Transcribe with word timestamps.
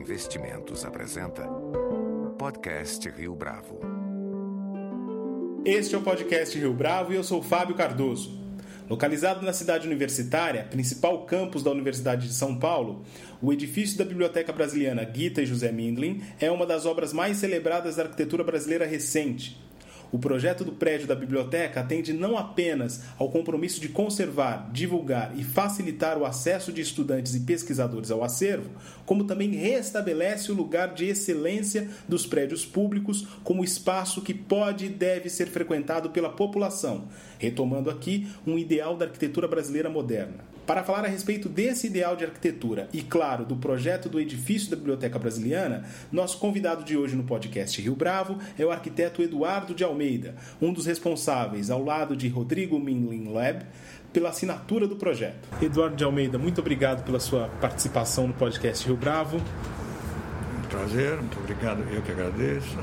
Investimentos 0.00 0.82
apresenta 0.82 1.46
Podcast 2.38 3.06
Rio 3.10 3.34
Bravo. 3.34 3.80
Este 5.62 5.94
é 5.94 5.98
o 5.98 6.00
podcast 6.00 6.58
Rio 6.58 6.72
Bravo 6.72 7.12
e 7.12 7.16
eu 7.16 7.22
sou 7.22 7.42
Fábio 7.42 7.76
Cardoso. 7.76 8.40
Localizado 8.88 9.44
na 9.44 9.52
cidade 9.52 9.86
universitária, 9.86 10.64
principal 10.64 11.26
campus 11.26 11.62
da 11.62 11.70
Universidade 11.70 12.28
de 12.28 12.32
São 12.32 12.58
Paulo, 12.58 13.04
o 13.42 13.52
edifício 13.52 13.98
da 13.98 14.04
Biblioteca 14.06 14.54
Brasiliana 14.54 15.06
Gita 15.14 15.42
e 15.42 15.46
José 15.46 15.70
Mindlin 15.70 16.22
é 16.40 16.50
uma 16.50 16.64
das 16.64 16.86
obras 16.86 17.12
mais 17.12 17.36
celebradas 17.36 17.96
da 17.96 18.04
arquitetura 18.04 18.42
brasileira 18.42 18.86
recente 18.86 19.60
o 20.12 20.18
projeto 20.18 20.64
do 20.64 20.72
prédio 20.72 21.06
da 21.06 21.14
biblioteca 21.14 21.80
atende 21.80 22.12
não 22.12 22.36
apenas 22.36 23.02
ao 23.18 23.30
compromisso 23.30 23.80
de 23.80 23.88
conservar, 23.88 24.70
divulgar 24.72 25.32
e 25.36 25.44
facilitar 25.44 26.18
o 26.18 26.24
acesso 26.24 26.72
de 26.72 26.80
estudantes 26.80 27.34
e 27.34 27.40
pesquisadores 27.40 28.10
ao 28.10 28.24
acervo, 28.24 28.70
como 29.06 29.24
também 29.24 29.50
restabelece 29.50 30.50
o 30.50 30.54
lugar 30.54 30.94
de 30.94 31.06
excelência 31.06 31.88
dos 32.08 32.26
prédios 32.26 32.64
públicos 32.64 33.26
como 33.44 33.64
espaço 33.64 34.22
que 34.22 34.34
pode 34.34 34.86
e 34.86 34.88
deve 34.88 35.28
ser 35.28 35.46
frequentado 35.46 36.10
pela 36.10 36.30
população, 36.30 37.08
retomando 37.38 37.90
aqui 37.90 38.26
um 38.46 38.58
ideal 38.58 38.96
da 38.96 39.06
arquitetura 39.06 39.46
brasileira 39.46 39.88
moderna. 39.88 40.50
Para 40.70 40.84
falar 40.84 41.04
a 41.04 41.08
respeito 41.08 41.48
desse 41.48 41.88
ideal 41.88 42.14
de 42.14 42.24
arquitetura 42.24 42.88
e, 42.92 43.02
claro, 43.02 43.44
do 43.44 43.56
projeto 43.56 44.08
do 44.08 44.20
edifício 44.20 44.70
da 44.70 44.76
Biblioteca 44.76 45.18
Brasiliana, 45.18 45.84
nosso 46.12 46.38
convidado 46.38 46.84
de 46.84 46.96
hoje 46.96 47.16
no 47.16 47.24
podcast 47.24 47.82
Rio 47.82 47.96
Bravo 47.96 48.38
é 48.56 48.64
o 48.64 48.70
arquiteto 48.70 49.20
Eduardo 49.20 49.74
de 49.74 49.82
Almeida, 49.82 50.36
um 50.62 50.72
dos 50.72 50.86
responsáveis, 50.86 51.72
ao 51.72 51.82
lado 51.82 52.16
de 52.16 52.28
Rodrigo 52.28 52.78
Minlin 52.78 53.32
Lab, 53.32 53.66
pela 54.12 54.28
assinatura 54.28 54.86
do 54.86 54.94
projeto. 54.94 55.48
Eduardo 55.60 55.96
de 55.96 56.04
Almeida, 56.04 56.38
muito 56.38 56.60
obrigado 56.60 57.02
pela 57.02 57.18
sua 57.18 57.48
participação 57.60 58.28
no 58.28 58.34
podcast 58.34 58.86
Rio 58.86 58.96
Bravo. 58.96 59.38
Um 59.38 60.68
prazer, 60.68 61.16
muito 61.16 61.36
obrigado. 61.40 61.82
Eu 61.92 62.00
que 62.00 62.12
agradeço 62.12 62.78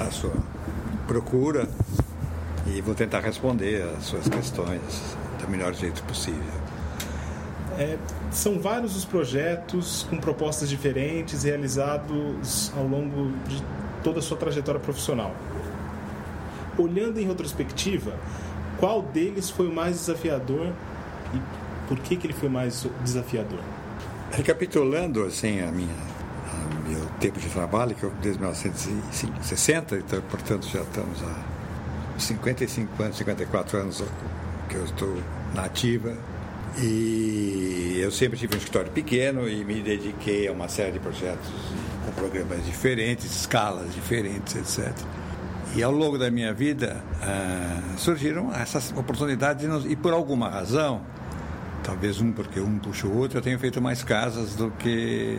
a 0.00 0.10
sua 0.10 0.34
procura 1.06 1.68
e 2.66 2.80
vou 2.80 2.96
tentar 2.96 3.20
responder 3.20 3.80
as 3.96 4.06
suas 4.06 4.28
questões 4.28 5.16
do 5.40 5.48
melhor 5.48 5.72
jeito 5.72 6.02
possível. 6.02 6.63
É, 7.78 7.98
são 8.30 8.58
vários 8.58 8.96
os 8.96 9.04
projetos 9.04 10.06
com 10.08 10.16
propostas 10.16 10.68
diferentes 10.68 11.42
realizados 11.42 12.72
ao 12.76 12.86
longo 12.86 13.32
de 13.48 13.62
toda 14.02 14.20
a 14.20 14.22
sua 14.22 14.36
trajetória 14.36 14.80
profissional. 14.80 15.34
Olhando 16.78 17.18
em 17.18 17.26
retrospectiva, 17.26 18.14
qual 18.78 19.02
deles 19.02 19.50
foi 19.50 19.66
o 19.66 19.72
mais 19.72 19.96
desafiador 19.96 20.72
e 21.32 21.40
por 21.88 21.98
que, 21.98 22.16
que 22.16 22.26
ele 22.26 22.32
foi 22.32 22.48
mais 22.48 22.86
desafiador? 23.02 23.60
Recapitulando 24.30 25.24
assim 25.24 25.60
a 25.60 25.72
minha 25.72 26.14
a 26.52 26.88
meu 26.88 27.06
tempo 27.18 27.40
de 27.40 27.48
trabalho, 27.48 27.94
que 27.94 28.04
eu 28.04 28.12
desde 28.22 28.40
1960, 28.40 29.96
então 29.96 30.20
portanto 30.30 30.68
já 30.68 30.82
estamos 30.82 31.22
há 31.22 32.18
55 32.18 33.02
anos, 33.02 33.16
54 33.16 33.78
anos 33.78 34.04
que 34.68 34.76
eu 34.76 34.84
estou 34.84 35.16
na 35.54 35.64
ativa 35.64 36.16
e 36.78 37.98
eu 38.00 38.10
sempre 38.10 38.38
tive 38.38 38.54
um 38.54 38.58
escritório 38.58 38.90
pequeno 38.90 39.48
e 39.48 39.64
me 39.64 39.80
dediquei 39.80 40.48
a 40.48 40.52
uma 40.52 40.68
série 40.68 40.92
de 40.92 40.98
projetos 40.98 41.48
com 42.04 42.12
programas 42.12 42.64
diferentes, 42.64 43.24
escalas 43.24 43.94
diferentes, 43.94 44.56
etc. 44.56 44.92
E 45.76 45.82
ao 45.82 45.90
longo 45.90 46.18
da 46.18 46.30
minha 46.30 46.52
vida 46.52 47.02
uh, 47.22 47.98
surgiram 47.98 48.52
essas 48.52 48.92
oportunidades 48.96 49.66
e 49.88 49.96
por 49.96 50.12
alguma 50.12 50.48
razão, 50.48 51.00
talvez 51.82 52.20
um 52.20 52.32
porque 52.32 52.60
um 52.60 52.78
puxa 52.78 53.06
o 53.06 53.16
outro, 53.16 53.38
eu 53.38 53.42
tenho 53.42 53.58
feito 53.58 53.80
mais 53.80 54.02
casas 54.02 54.54
do 54.54 54.70
que. 54.72 55.38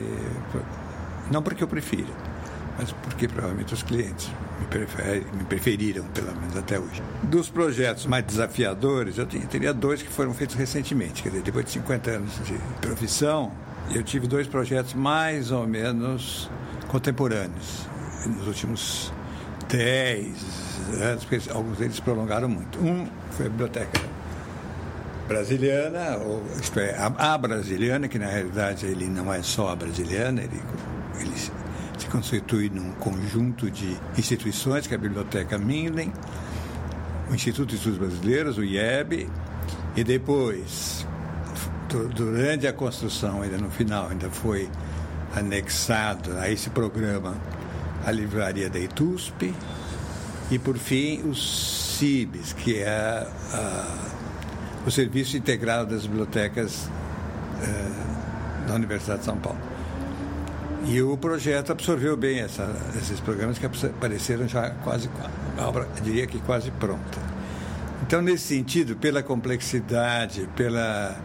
Não 1.32 1.42
porque 1.42 1.64
eu 1.64 1.68
prefiro, 1.68 2.14
mas 2.78 2.92
porque 2.92 3.28
provavelmente 3.28 3.74
os 3.74 3.84
clientes 3.84 4.30
me, 4.60 4.66
prefere, 4.68 5.26
me 5.34 5.44
preferiram, 5.44 6.04
pelo 6.14 6.36
menos 6.36 6.56
até 6.58 6.80
hoje. 6.80 7.02
Dos 7.24 7.50
projetos 7.50 8.06
mais 8.06 8.26
desafiadores, 8.26 9.18
eu 9.18 9.26
teria 9.26 9.74
dois 9.74 10.02
que 10.02 10.10
foram 10.10 10.34
feitos 10.34 10.56
recentemente. 10.56 11.24
Quer 11.24 11.30
dizer, 11.30 11.42
depois 11.44 11.66
de 11.66 11.72
50 11.72 12.12
anos 12.12 12.34
de 12.46 12.54
profissão, 12.82 13.52
eu 13.94 14.04
tive 14.04 14.28
dois 14.28 14.48
projetos 14.48 14.94
mais 14.94 15.52
ou 15.52 15.68
menos 15.68 16.50
contemporâneos. 16.88 17.88
Nos 18.26 18.48
últimos 18.48 19.14
10 19.70 20.28
anos, 21.02 21.26
porque 21.26 21.50
alguns 21.52 21.78
deles 21.78 22.00
prolongaram 22.00 22.50
muito. 22.50 22.80
Um 22.80 23.08
foi 23.32 23.46
a 23.46 23.50
biblioteca 23.50 24.16
brasiliana, 25.28 26.18
ou, 26.18 26.44
isto 26.62 26.80
é, 26.80 26.96
a, 26.98 27.34
a 27.34 27.38
brasiliana, 27.38 28.08
que 28.08 28.20
na 28.20 28.28
realidade 28.28 28.86
ele 28.86 29.06
não 29.08 29.34
é 29.34 29.42
só 29.42 29.70
a 29.70 29.76
brasiliana, 29.76 30.42
ele, 30.42 30.62
ele 31.20 31.32
se 32.06 32.12
constitui 32.12 32.70
num 32.70 32.92
conjunto 32.92 33.70
de 33.70 33.98
instituições, 34.18 34.86
que 34.86 34.94
é 34.94 34.98
a 34.98 35.00
Biblioteca 35.00 35.58
Minden, 35.58 36.14
o 37.30 37.34
Instituto 37.34 37.70
de 37.70 37.76
Estudos 37.76 37.98
Brasileiros, 37.98 38.58
o 38.58 38.64
IEB, 38.64 39.28
e 39.96 40.04
depois, 40.04 41.06
durante 42.16 42.68
a 42.68 42.74
construção, 42.74 43.42
ainda 43.42 43.58
no 43.58 43.72
final, 43.72 44.10
ainda 44.10 44.30
foi 44.30 44.70
anexado 45.36 46.38
a 46.38 46.50
esse 46.50 46.70
programa 46.70 47.36
a 48.06 48.12
livraria 48.12 48.70
da 48.70 48.78
ITUSP 48.78 49.54
e, 50.52 50.60
por 50.60 50.78
fim, 50.78 51.28
os 51.28 51.98
CIBs, 51.98 52.54
que 52.54 52.78
é 52.78 52.88
a, 52.88 53.88
o 54.86 54.92
Serviço 54.92 55.36
Integrado 55.36 55.90
das 55.90 56.06
Bibliotecas 56.06 56.88
eh, 57.64 58.68
da 58.68 58.76
Universidade 58.76 59.20
de 59.20 59.26
São 59.26 59.38
Paulo. 59.38 59.75
E 60.88 61.02
o 61.02 61.18
projeto 61.18 61.72
absorveu 61.72 62.16
bem 62.16 62.40
essa, 62.40 62.72
esses 62.96 63.20
programas 63.20 63.58
que 63.58 63.66
apareceram 63.66 64.48
já 64.48 64.70
quase, 64.70 65.10
obra, 65.58 65.88
diria 66.04 66.28
que 66.28 66.40
quase 66.40 66.70
pronta. 66.72 67.20
Então, 68.04 68.22
nesse 68.22 68.56
sentido, 68.56 68.96
pela 68.96 69.24
complexidade, 69.24 70.48
pela 70.56 71.20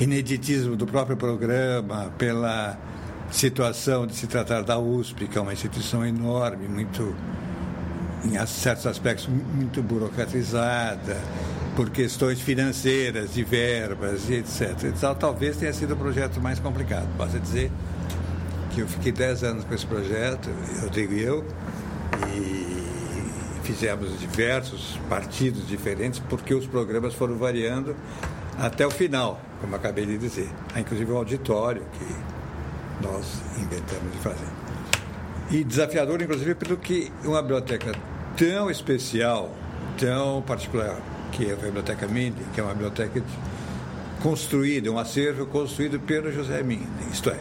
ineditismo 0.00 0.74
do 0.74 0.86
próprio 0.86 1.16
programa, 1.16 2.12
pela 2.18 2.76
situação 3.30 4.08
de 4.08 4.14
se 4.16 4.26
tratar 4.26 4.62
da 4.62 4.76
USP, 4.76 5.28
que 5.28 5.38
é 5.38 5.40
uma 5.40 5.52
instituição 5.52 6.04
enorme, 6.04 6.66
muito, 6.66 7.14
em 8.24 8.44
certos 8.46 8.88
aspectos, 8.88 9.28
muito 9.28 9.82
burocratizada, 9.82 11.16
por 11.76 11.90
questões 11.90 12.40
financeiras, 12.40 13.34
de 13.34 13.44
verbas 13.44 14.28
e 14.28 14.34
etc. 14.34 14.92
Talvez 15.18 15.58
tenha 15.58 15.72
sido 15.72 15.94
o 15.94 15.96
projeto 15.96 16.40
mais 16.40 16.58
complicado. 16.58 17.06
Basta 17.16 17.38
dizer 17.38 17.70
que 18.76 18.82
eu 18.82 18.88
fiquei 18.88 19.10
10 19.10 19.42
anos 19.42 19.64
com 19.64 19.74
esse 19.74 19.86
projeto, 19.86 20.50
Rodrigo 20.82 21.14
e 21.14 21.22
eu, 21.22 21.42
e 22.34 23.62
fizemos 23.62 24.20
diversos 24.20 25.00
partidos 25.08 25.66
diferentes, 25.66 26.20
porque 26.28 26.52
os 26.52 26.66
programas 26.66 27.14
foram 27.14 27.38
variando 27.38 27.96
até 28.58 28.86
o 28.86 28.90
final, 28.90 29.40
como 29.62 29.74
acabei 29.74 30.04
de 30.04 30.18
dizer. 30.18 30.50
Há 30.74 30.80
inclusive 30.80 31.10
um 31.10 31.16
auditório 31.16 31.82
que 31.98 33.06
nós 33.06 33.40
inventamos 33.56 34.12
de 34.12 34.18
fazer. 34.18 34.46
E 35.50 35.64
desafiador, 35.64 36.20
inclusive, 36.20 36.54
pelo 36.54 36.76
que 36.76 37.10
uma 37.24 37.40
biblioteca 37.40 37.92
tão 38.36 38.70
especial, 38.70 39.54
tão 39.96 40.42
particular, 40.42 41.00
que 41.32 41.48
é 41.48 41.54
a 41.54 41.56
Biblioteca 41.56 42.06
Minden, 42.06 42.44
que 42.52 42.60
é 42.60 42.62
uma 42.62 42.74
biblioteca 42.74 43.22
construída, 44.22 44.90
um 44.90 44.98
acervo 44.98 45.46
construído 45.46 45.98
pelo 45.98 46.30
José 46.30 46.62
Minden, 46.62 47.08
isto 47.10 47.30
é, 47.30 47.38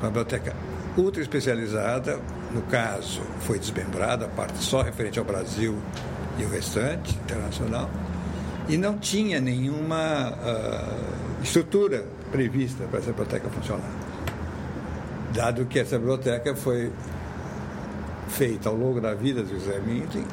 uma 0.00 0.08
biblioteca 0.08 0.54
ultra 0.96 1.22
especializada, 1.22 2.18
no 2.52 2.62
caso, 2.62 3.20
foi 3.40 3.58
desmembrada, 3.58 4.26
a 4.26 4.28
parte 4.28 4.58
só 4.58 4.82
referente 4.82 5.18
ao 5.18 5.24
Brasil 5.24 5.76
e 6.38 6.44
o 6.44 6.48
restante, 6.48 7.14
internacional, 7.16 7.88
e 8.68 8.76
não 8.76 8.98
tinha 8.98 9.40
nenhuma 9.40 10.32
uh, 10.32 11.42
estrutura 11.42 12.04
prevista 12.30 12.84
para 12.84 12.98
essa 12.98 13.10
biblioteca 13.10 13.48
funcionar. 13.48 13.90
Dado 15.32 15.66
que 15.66 15.78
essa 15.78 15.98
biblioteca 15.98 16.54
foi 16.54 16.92
feita 18.28 18.68
ao 18.68 18.74
longo 18.74 19.00
da 19.00 19.14
vida 19.14 19.42
do 19.42 19.48
José 19.48 19.78
Minden 19.80 20.24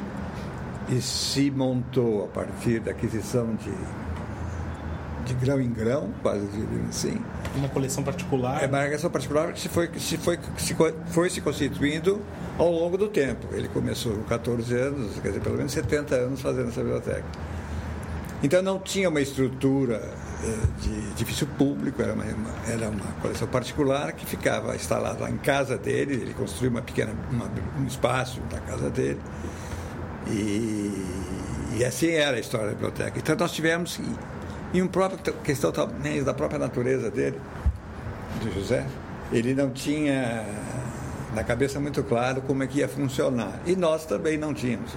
e 0.88 1.00
se 1.00 1.50
montou 1.50 2.24
a 2.24 2.28
partir 2.28 2.80
da 2.80 2.90
aquisição 2.90 3.54
de 3.56 3.72
de 5.26 5.34
grão 5.34 5.60
em 5.60 5.70
grão, 5.70 6.10
quase 6.22 6.46
assim. 6.88 7.20
Uma 7.56 7.68
coleção 7.68 8.04
particular? 8.04 8.62
É 8.62 8.66
uma 8.66 8.84
coleção 8.84 9.10
particular 9.10 9.52
que 9.52 9.60
se 9.60 9.68
foi, 9.68 9.90
se 9.98 10.16
foi, 10.18 10.38
se 10.58 10.76
foi 11.08 11.30
se 11.30 11.40
constituindo 11.40 12.20
ao 12.58 12.70
longo 12.70 12.98
do 12.98 13.08
tempo. 13.08 13.48
Ele 13.52 13.68
começou 13.68 14.12
com 14.12 14.22
14 14.24 14.74
anos, 14.74 15.18
quer 15.20 15.28
dizer, 15.28 15.40
pelo 15.40 15.56
menos 15.56 15.72
70 15.72 16.14
anos 16.14 16.40
fazendo 16.40 16.68
essa 16.68 16.80
biblioteca. 16.80 17.24
Então 18.42 18.62
não 18.62 18.78
tinha 18.78 19.08
uma 19.08 19.20
estrutura 19.20 19.96
eh, 20.44 20.66
de 20.82 21.10
edifício 21.12 21.46
público, 21.46 22.02
era 22.02 22.12
uma, 22.12 22.24
era 22.68 22.90
uma 22.90 23.12
coleção 23.22 23.48
particular 23.48 24.12
que 24.12 24.26
ficava 24.26 24.76
instalada 24.76 25.28
em 25.30 25.38
casa 25.38 25.78
dele, 25.78 26.14
ele 26.14 26.34
construiu 26.34 26.70
uma 26.70 26.82
pequena, 26.82 27.14
uma, 27.30 27.50
um 27.78 27.86
espaço 27.86 28.40
na 28.52 28.60
casa 28.60 28.90
dele. 28.90 29.20
E, 30.28 31.76
e 31.78 31.84
assim 31.84 32.10
era 32.10 32.36
a 32.36 32.40
história 32.40 32.66
da 32.66 32.72
biblioteca. 32.72 33.18
Então 33.18 33.34
nós 33.36 33.52
tivemos 33.52 33.98
e 34.72 34.82
uma 34.82 34.90
própria 34.90 35.32
questão 35.32 35.72
também 35.72 36.22
da 36.22 36.34
própria 36.34 36.58
natureza 36.58 37.10
dele, 37.10 37.40
de 38.42 38.52
José, 38.52 38.86
ele 39.32 39.54
não 39.54 39.70
tinha 39.70 40.44
na 41.34 41.42
cabeça 41.44 41.80
muito 41.80 42.02
claro 42.02 42.42
como 42.42 42.62
é 42.62 42.66
que 42.66 42.78
ia 42.78 42.88
funcionar. 42.88 43.60
E 43.66 43.74
nós 43.76 44.06
também 44.06 44.36
não 44.38 44.52
tínhamos. 44.54 44.92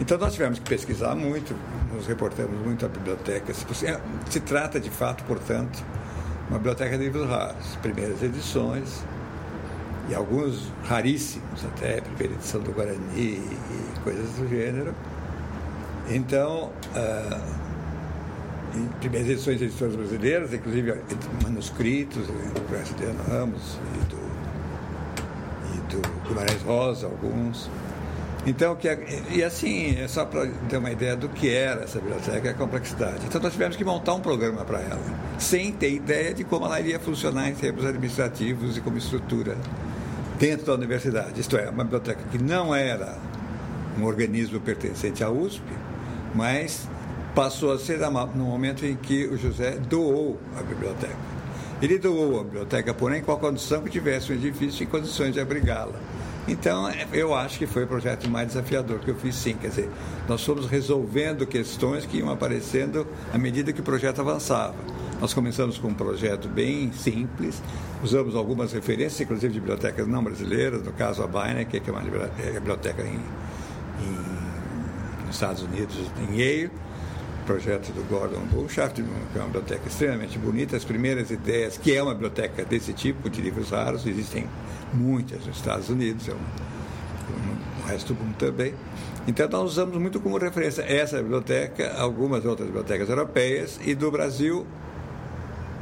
Então 0.00 0.18
nós 0.18 0.32
tivemos 0.32 0.58
que 0.58 0.68
pesquisar 0.68 1.14
muito, 1.14 1.54
nos 1.92 2.06
reportamos 2.06 2.58
muito 2.64 2.84
à 2.84 2.88
biblioteca. 2.88 3.52
Se 3.54 4.40
trata 4.40 4.80
de 4.80 4.90
fato, 4.90 5.22
portanto, 5.24 5.82
uma 6.48 6.58
biblioteca 6.58 6.96
de 6.96 7.04
livros 7.04 7.28
raros, 7.28 7.76
primeiras 7.82 8.22
edições, 8.22 9.04
e 10.08 10.14
alguns 10.14 10.72
raríssimos 10.84 11.64
até, 11.64 12.00
primeira 12.00 12.34
edição 12.34 12.60
do 12.60 12.72
Guarani 12.72 12.98
e 13.16 14.00
coisas 14.02 14.30
do 14.32 14.48
gênero. 14.48 14.94
Então, 16.08 16.70
uh, 16.96 17.71
primeiras 19.00 19.28
edições 19.28 19.58
de 19.58 19.64
editoras 19.64 19.96
brasileiras, 19.96 20.52
inclusive 20.52 20.94
manuscritos 21.42 22.26
do 22.26 22.68
Graciliano 22.70 23.22
Ramos 23.28 23.78
e 23.94 24.04
do, 24.06 24.16
e 25.74 25.96
do 25.96 26.28
Guimarães 26.28 26.62
Rosa, 26.62 27.06
alguns. 27.06 27.70
Então, 28.44 28.74
que, 28.74 28.88
é, 28.88 29.22
e 29.30 29.44
assim, 29.44 29.96
é 30.00 30.08
só 30.08 30.24
para 30.24 30.48
ter 30.68 30.76
uma 30.76 30.90
ideia 30.90 31.14
do 31.14 31.28
que 31.28 31.48
era 31.48 31.84
essa 31.84 32.00
biblioteca 32.00 32.48
e 32.48 32.50
a 32.50 32.54
complexidade. 32.54 33.24
Então, 33.26 33.40
nós 33.40 33.52
tivemos 33.52 33.76
que 33.76 33.84
montar 33.84 34.14
um 34.14 34.20
programa 34.20 34.64
para 34.64 34.80
ela, 34.80 35.00
sem 35.38 35.70
ter 35.70 35.92
ideia 35.92 36.34
de 36.34 36.42
como 36.42 36.66
ela 36.66 36.80
iria 36.80 36.98
funcionar 36.98 37.48
em 37.48 37.54
termos 37.54 37.84
administrativos 37.84 38.76
e 38.76 38.80
como 38.80 38.98
estrutura 38.98 39.56
dentro 40.40 40.66
da 40.66 40.74
universidade. 40.74 41.40
Isto 41.40 41.56
é, 41.56 41.70
uma 41.70 41.84
biblioteca 41.84 42.20
que 42.32 42.38
não 42.42 42.74
era 42.74 43.16
um 43.96 44.04
organismo 44.04 44.58
pertencente 44.58 45.22
à 45.22 45.30
USP, 45.30 45.62
mas 46.34 46.88
passou 47.34 47.72
a 47.72 47.78
ser 47.78 47.98
no 47.98 48.44
momento 48.44 48.84
em 48.84 48.96
que 48.96 49.26
o 49.26 49.36
José 49.36 49.78
doou 49.88 50.38
a 50.58 50.62
biblioteca. 50.62 51.16
Ele 51.80 51.98
doou 51.98 52.40
a 52.40 52.44
biblioteca, 52.44 52.94
porém, 52.94 53.22
com 53.22 53.32
a 53.32 53.36
condição 53.36 53.82
que 53.82 53.90
tivesse 53.90 54.32
um 54.32 54.36
edifício 54.36 54.84
em 54.84 54.86
condições 54.86 55.32
de 55.32 55.40
abrigá-la. 55.40 55.98
Então, 56.46 56.90
eu 57.12 57.34
acho 57.34 57.58
que 57.58 57.66
foi 57.66 57.84
o 57.84 57.86
projeto 57.86 58.28
mais 58.28 58.48
desafiador 58.48 58.98
que 58.98 59.08
eu 59.08 59.14
fiz, 59.14 59.34
sim. 59.34 59.54
Quer 59.54 59.68
dizer, 59.68 59.90
nós 60.28 60.44
fomos 60.44 60.66
resolvendo 60.66 61.46
questões 61.46 62.04
que 62.04 62.18
iam 62.18 62.30
aparecendo 62.30 63.06
à 63.32 63.38
medida 63.38 63.72
que 63.72 63.80
o 63.80 63.84
projeto 63.84 64.20
avançava. 64.20 64.74
Nós 65.20 65.32
começamos 65.32 65.78
com 65.78 65.88
um 65.88 65.94
projeto 65.94 66.48
bem 66.48 66.92
simples, 66.92 67.62
usamos 68.02 68.34
algumas 68.34 68.72
referências, 68.72 69.20
inclusive 69.20 69.52
de 69.52 69.60
bibliotecas 69.60 70.06
não 70.08 70.22
brasileiras, 70.22 70.82
no 70.82 70.92
caso 70.92 71.22
a 71.22 71.28
Beinecke, 71.28 71.78
que 71.78 71.90
é 71.90 71.92
uma 71.92 72.02
é 72.02 72.50
biblioteca 72.52 73.02
em, 73.02 73.20
em, 74.04 75.26
nos 75.26 75.36
Estados 75.36 75.62
Unidos, 75.62 75.96
em 76.28 76.40
Yale, 76.40 76.70
projeto 77.42 77.92
do 77.92 78.02
Gordon 78.08 78.40
Bullshaft, 78.46 79.02
que 79.02 79.38
é 79.38 79.40
uma 79.40 79.46
biblioteca 79.46 79.88
extremamente 79.88 80.38
bonita. 80.38 80.76
As 80.76 80.84
primeiras 80.84 81.30
ideias, 81.30 81.76
que 81.76 81.94
é 81.94 82.02
uma 82.02 82.12
biblioteca 82.12 82.64
desse 82.64 82.92
tipo, 82.92 83.28
de 83.28 83.40
livros 83.40 83.70
raros, 83.70 84.06
existem 84.06 84.46
muitas 84.92 85.46
nos 85.46 85.56
Estados 85.56 85.88
Unidos, 85.88 86.28
é 86.28 86.32
um, 86.32 87.82
o 87.82 87.86
resto 87.86 88.14
do 88.14 88.22
mundo 88.22 88.36
também. 88.36 88.74
Então, 89.26 89.48
nós 89.48 89.70
usamos 89.70 89.96
muito 89.98 90.20
como 90.20 90.36
referência 90.36 90.82
essa 90.82 91.18
biblioteca, 91.18 91.94
algumas 91.98 92.44
outras 92.44 92.66
bibliotecas 92.66 93.08
europeias 93.08 93.78
e 93.84 93.94
do 93.94 94.10
Brasil, 94.10 94.66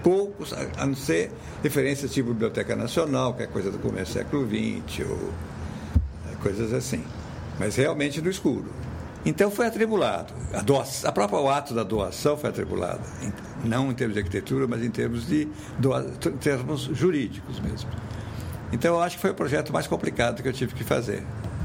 poucos, 0.03 0.53
a 0.53 0.87
não 0.87 0.95
ser 0.95 1.31
referências 1.63 2.13
tipo 2.13 2.31
Biblioteca 2.31 2.77
Nacional, 2.77 3.35
que 3.35 3.43
é 3.43 3.47
coisa 3.47 3.71
do 3.71 3.79
começo 3.79 4.13
do 4.13 4.19
século 4.19 4.47
XX, 4.47 5.09
ou 5.09 5.31
é, 6.31 6.37
coisas 6.43 6.73
assim. 6.73 7.05
Mas 7.59 7.77
realmente 7.77 8.21
no 8.21 8.31
escuro. 8.31 8.67
Então 9.25 9.51
foi 9.51 9.67
atribulado. 9.67 10.33
A, 10.53 10.63
doação, 10.63 11.09
a 11.09 11.13
própria 11.13 11.39
o 11.39 11.49
ato 11.49 11.75
da 11.75 11.83
doação 11.83 12.37
foi 12.37 12.51
atribulado, 12.51 13.01
não 13.65 13.91
em 13.91 13.95
termos 13.95 14.15
de 14.15 14.21
arquitetura, 14.21 14.67
mas 14.67 14.83
em 14.83 14.91
termos 14.91 15.27
de 15.27 15.47
doa, 15.79 16.03
termos 16.41 16.83
jurídicos 16.93 17.61
mesmo. 17.61 17.91
Então 18.73 18.95
eu 18.95 19.01
acho 19.01 19.17
que 19.17 19.23
foi 19.23 19.31
o 19.31 19.35
projeto 19.35 19.73
mais 19.73 19.87
complicado 19.87 20.43
que 20.43 20.49
eu 20.49 20.53
tive 20.53 20.75
que 20.75 20.85
fazer, 20.85 21.23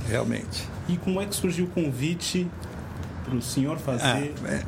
realmente. 0.09 0.67
E 0.89 0.97
como 0.97 1.21
é 1.21 1.25
que 1.25 1.35
surgiu 1.35 1.65
o 1.65 1.69
convite 1.69 2.49
para 3.23 3.35
o 3.35 3.41
senhor 3.41 3.77
fazer? 3.77 4.33
Ah, 4.43 4.49
é, 4.49 4.63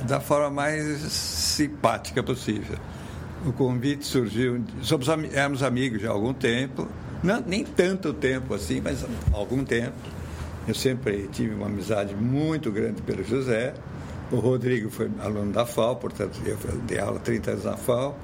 é... 0.00 0.04
Da 0.04 0.20
forma 0.20 0.50
mais 0.50 1.00
simpática 1.12 2.22
possível. 2.22 2.76
O 3.46 3.52
convite 3.52 4.04
surgiu. 4.04 4.62
Somos, 4.82 5.08
éramos 5.32 5.62
amigos 5.62 6.02
já 6.02 6.10
há 6.10 6.12
algum 6.12 6.34
tempo, 6.34 6.88
não, 7.22 7.42
nem 7.44 7.64
tanto 7.64 8.12
tempo 8.12 8.54
assim, 8.54 8.80
mas 8.80 9.04
algum 9.32 9.64
tempo 9.64 9.92
eu 10.66 10.74
sempre 10.74 11.28
tive 11.32 11.54
uma 11.54 11.66
amizade 11.66 12.14
muito 12.14 12.70
grande 12.70 13.02
pelo 13.02 13.24
José. 13.24 13.74
O 14.30 14.36
Rodrigo 14.36 14.88
foi 14.90 15.10
aluno 15.20 15.52
da 15.52 15.66
FAO, 15.66 15.96
portanto, 15.96 16.40
eu 16.44 16.56
dei 16.86 16.98
aula 16.98 17.18
30 17.18 17.50
anos 17.50 17.64
na 17.64 17.76
FAO. 17.76 18.16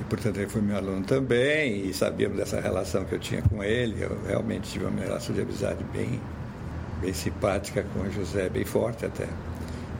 E, 0.00 0.04
portanto, 0.04 0.36
ele 0.36 0.48
foi 0.48 0.60
meu 0.60 0.76
aluno 0.76 1.02
também. 1.04 1.86
E 1.86 1.94
sabíamos 1.94 2.36
dessa 2.36 2.60
relação 2.60 3.04
que 3.04 3.14
eu 3.14 3.18
tinha 3.18 3.42
com 3.42 3.64
ele. 3.64 4.02
Eu 4.02 4.18
realmente 4.26 4.70
tive 4.70 4.84
uma 4.84 5.00
relação 5.00 5.34
de 5.34 5.40
amizade 5.40 5.82
bem, 5.92 6.20
bem 7.00 7.12
simpática 7.14 7.84
com 7.94 8.00
o 8.00 8.10
José, 8.10 8.48
bem 8.50 8.64
forte 8.64 9.06
até. 9.06 9.26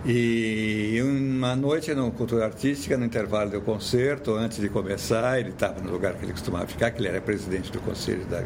E 0.05 1.01
uma 1.03 1.57
noite 1.57 1.93
no 1.93 2.13
Cultura 2.13 2.45
Artística, 2.45 2.97
no 2.97 3.07
intervalo 3.07 3.51
do 3.51 3.61
concerto, 3.63 4.35
antes 4.35 4.59
de 4.59 4.69
começar, 4.69 5.41
ele 5.41 5.49
estava 5.49 5.81
no 5.81 5.91
lugar 5.91 6.15
que 6.15 6.25
ele 6.25 6.33
costumava 6.33 6.67
ficar, 6.67 6.93
que 6.93 7.01
ele 7.01 7.09
era 7.09 7.21
presidente 7.21 7.73
do 7.73 7.81
Conselho 7.81 8.25
da 8.27 8.45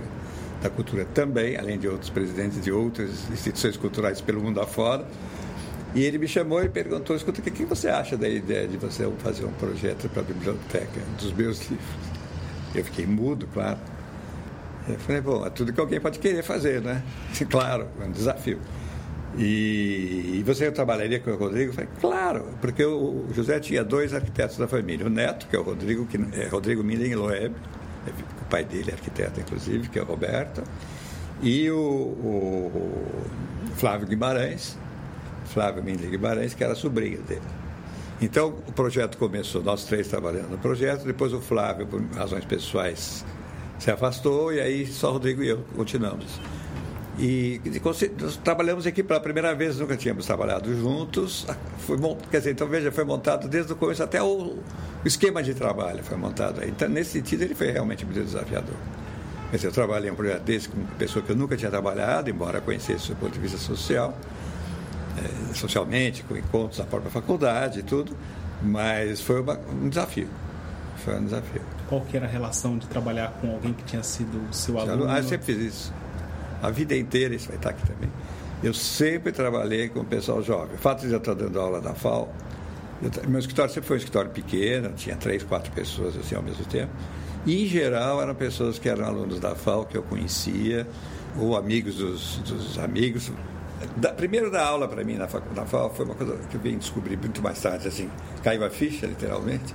da 0.63 0.69
cultura 0.69 1.05
também, 1.07 1.57
além 1.57 1.79
de 1.79 1.89
outros 1.89 2.11
presidentes 2.11 2.63
de 2.63 2.71
outras 2.71 3.31
instituições 3.31 3.77
culturais 3.77 4.21
pelo 4.21 4.41
mundo 4.41 4.61
afora. 4.61 5.07
E 5.95 6.05
ele 6.05 6.19
me 6.19 6.29
chamou 6.29 6.63
e 6.63 6.69
perguntou: 6.69 7.17
escuta, 7.17 7.41
o 7.41 7.43
que, 7.43 7.65
você 7.65 7.89
acha 7.89 8.17
da 8.17 8.29
ideia 8.29 8.69
de 8.69 8.77
você 8.77 9.11
fazer 9.19 9.45
um 9.45 9.53
projeto 9.53 10.09
para 10.09 10.23
a 10.23 10.25
biblioteca 10.25 11.01
dos 11.19 11.33
meus 11.33 11.61
livros? 11.69 11.89
Eu 12.75 12.85
fiquei 12.85 13.07
mudo, 13.07 13.49
claro. 13.53 13.79
Eu 14.89 14.99
falei: 15.01 15.21
bom, 15.21 15.45
é 15.45 15.51
tudo 15.51 15.73
que 15.73 15.81
alguém 15.81 16.01
pode 16.01 16.19
querer 16.19 16.43
fazer, 16.43 16.81
né? 16.81 17.03
Claro, 17.51 17.89
é 18.01 18.05
um 18.05 18.13
desafio. 18.13 18.59
E, 19.39 20.39
e 20.39 20.43
você 20.45 20.71
trabalharia 20.73 21.21
com 21.21 21.31
o 21.31 21.37
Rodrigo? 21.37 21.71
Eu 21.71 21.75
falei: 21.75 21.91
claro, 22.01 22.49
porque 22.61 22.85
o, 22.85 23.27
José 23.33 23.59
tinha 23.59 23.83
dois 23.83 24.15
arquitetos 24.15 24.57
da 24.57 24.69
família: 24.69 25.07
o 25.07 25.11
neto, 25.11 25.49
que 25.49 25.57
é 25.57 25.59
o 25.59 25.63
Rodrigo, 25.63 26.07
que 26.07 26.19
é 26.35 26.47
Rodrigo 26.47 26.85
Millen 26.85 27.17
Loeb, 27.17 27.55
pai 28.51 28.65
dele 28.65 28.93
arquiteto, 28.93 29.41
inclusive, 29.41 29.89
que 29.89 29.99
é 29.99 30.03
o 30.03 30.05
Roberto, 30.05 30.63
e 31.43 31.71
o, 31.71 31.79
o 31.79 33.07
Flávio 33.77 34.07
Guimarães, 34.07 34.77
Flávio 35.47 35.83
Mindley 35.83 36.11
Guimarães, 36.11 36.53
que 36.53 36.63
era 36.63 36.75
sobrinho 36.75 37.23
dele. 37.23 37.41
Então, 38.21 38.49
o 38.67 38.73
projeto 38.73 39.17
começou, 39.17 39.63
nós 39.63 39.85
três 39.85 40.09
trabalhando 40.09 40.51
no 40.51 40.59
projeto, 40.59 41.05
depois 41.05 41.33
o 41.33 41.41
Flávio, 41.41 41.87
por 41.87 42.03
razões 42.15 42.45
pessoais, 42.45 43.25
se 43.79 43.91
afastou, 43.91 44.53
e 44.53 44.61
aí 44.61 44.87
só 44.87 45.13
Rodrigo 45.13 45.43
e 45.43 45.49
eu 45.49 45.65
continuamos. 45.75 46.39
E, 47.21 47.61
nós 48.19 48.37
trabalhamos 48.43 48.87
aqui 48.87 49.03
pela 49.03 49.21
primeira 49.21 49.55
vez, 49.55 49.79
nunca 49.79 49.95
tínhamos 49.95 50.25
trabalhado 50.25 50.75
juntos. 50.75 51.47
Foi, 51.81 51.99
quer 52.31 52.39
dizer, 52.39 52.53
então 52.53 52.67
veja, 52.67 52.91
foi 52.91 53.05
montado 53.05 53.47
desde 53.47 53.73
o 53.73 53.77
começo 53.77 54.03
até 54.03 54.23
o, 54.23 54.27
o 54.27 54.63
esquema 55.05 55.43
de 55.43 55.53
trabalho 55.55 56.03
foi 56.05 56.17
montado 56.17 56.61
aí. 56.61 56.71
Então, 56.71 56.89
nesse 56.89 57.13
sentido, 57.13 57.43
ele 57.43 57.55
foi 57.55 57.73
realmente 57.73 58.05
muito 58.05 58.23
desafiador. 58.23 58.77
Quer 59.51 59.57
dizer, 59.57 59.69
eu 59.69 59.73
trabalhei 59.73 60.09
em 60.09 60.13
um 60.13 60.17
projeto 60.17 60.43
desse 60.43 60.69
com 60.69 60.79
uma 60.79 60.87
pessoa 60.99 61.25
que 61.25 61.33
eu 61.33 61.37
nunca 61.37 61.57
tinha 61.57 61.71
trabalhado, 61.71 62.31
embora 62.31 62.61
conhecesse 62.61 63.09
do 63.09 63.17
ponto 63.17 63.33
de 63.33 63.41
vista 63.41 63.59
social, 63.59 64.17
é, 65.19 65.55
socialmente, 65.55 66.23
com 66.23 66.37
encontros 66.37 66.79
na 66.79 66.85
própria 66.85 67.11
faculdade 67.11 67.81
e 67.81 67.83
tudo, 67.83 68.17
mas 68.63 69.21
foi 69.21 69.41
uma, 69.41 69.59
um 69.83 69.89
desafio. 69.89 70.29
Foi 71.05 71.19
um 71.19 71.25
desafio. 71.25 71.63
Qual 71.89 72.03
que 72.03 72.17
era 72.17 72.27
a 72.27 72.29
relação 72.29 72.79
de 72.79 72.87
trabalhar 72.87 73.33
com 73.41 73.51
alguém 73.51 73.73
que 73.73 73.83
tinha 73.85 74.03
sido 74.03 74.55
seu 74.55 74.79
aluno? 74.79 75.09
Ah, 75.09 75.19
eu 75.19 75.25
sempre 75.25 75.47
fiz 75.47 75.59
isso 75.59 76.00
a 76.63 76.71
vida 76.71 76.97
inteira, 76.97 77.35
isso 77.35 77.49
vai 77.49 77.57
estar 77.57 77.71
aqui 77.71 77.87
também. 77.87 78.11
Eu 78.63 78.75
sempre 78.75 79.33
trabalhei 79.33 79.89
com 79.89 80.01
o 80.01 80.05
pessoal 80.05 80.43
jovem. 80.43 80.75
O 80.75 80.79
fato 80.79 81.07
de 81.07 81.13
eu 81.13 81.19
estar 81.19 81.35
dando 81.35 81.59
aula 81.59 81.81
na 81.81 81.95
FAO, 81.95 82.31
eu, 83.03 83.29
meu 83.29 83.41
escritório 83.41 83.73
sempre 83.73 83.89
foi 83.89 83.97
um 83.97 83.99
escritório 83.99 84.31
pequeno, 84.31 84.91
tinha 84.91 85.17
três, 85.17 85.43
quatro 85.43 85.73
pessoas 85.73 86.17
assim 86.17 86.35
ao 86.35 86.43
mesmo 86.43 86.65
tempo. 86.67 86.93
E, 87.47 87.65
em 87.65 87.67
geral, 87.67 88.21
eram 88.21 88.35
pessoas 88.35 88.79
que 88.79 88.89
eram 88.89 89.07
alunos 89.07 89.41
da 89.41 89.55
FAO, 89.55 89.87
que 89.87 89.97
eu 89.97 90.03
conhecia, 90.03 90.87
ou 91.39 91.57
amigos 91.57 91.97
dos, 91.97 92.37
dos 92.39 92.79
amigos. 92.79 93.33
Da, 93.97 94.13
primeiro, 94.13 94.51
dar 94.51 94.67
aula 94.67 94.87
para 94.87 95.03
mim 95.03 95.15
na, 95.15 95.27
na 95.55 95.65
FAO 95.65 95.89
foi 95.95 96.05
uma 96.05 96.15
coisa 96.15 96.37
que 96.51 96.57
eu 96.57 96.61
vim 96.61 96.77
descobrir 96.77 97.17
muito 97.17 97.41
mais 97.41 97.63
tarde, 97.63 97.89
assim, 97.89 98.11
caiu 98.43 98.63
a 98.63 98.69
ficha, 98.69 99.07
literalmente, 99.07 99.75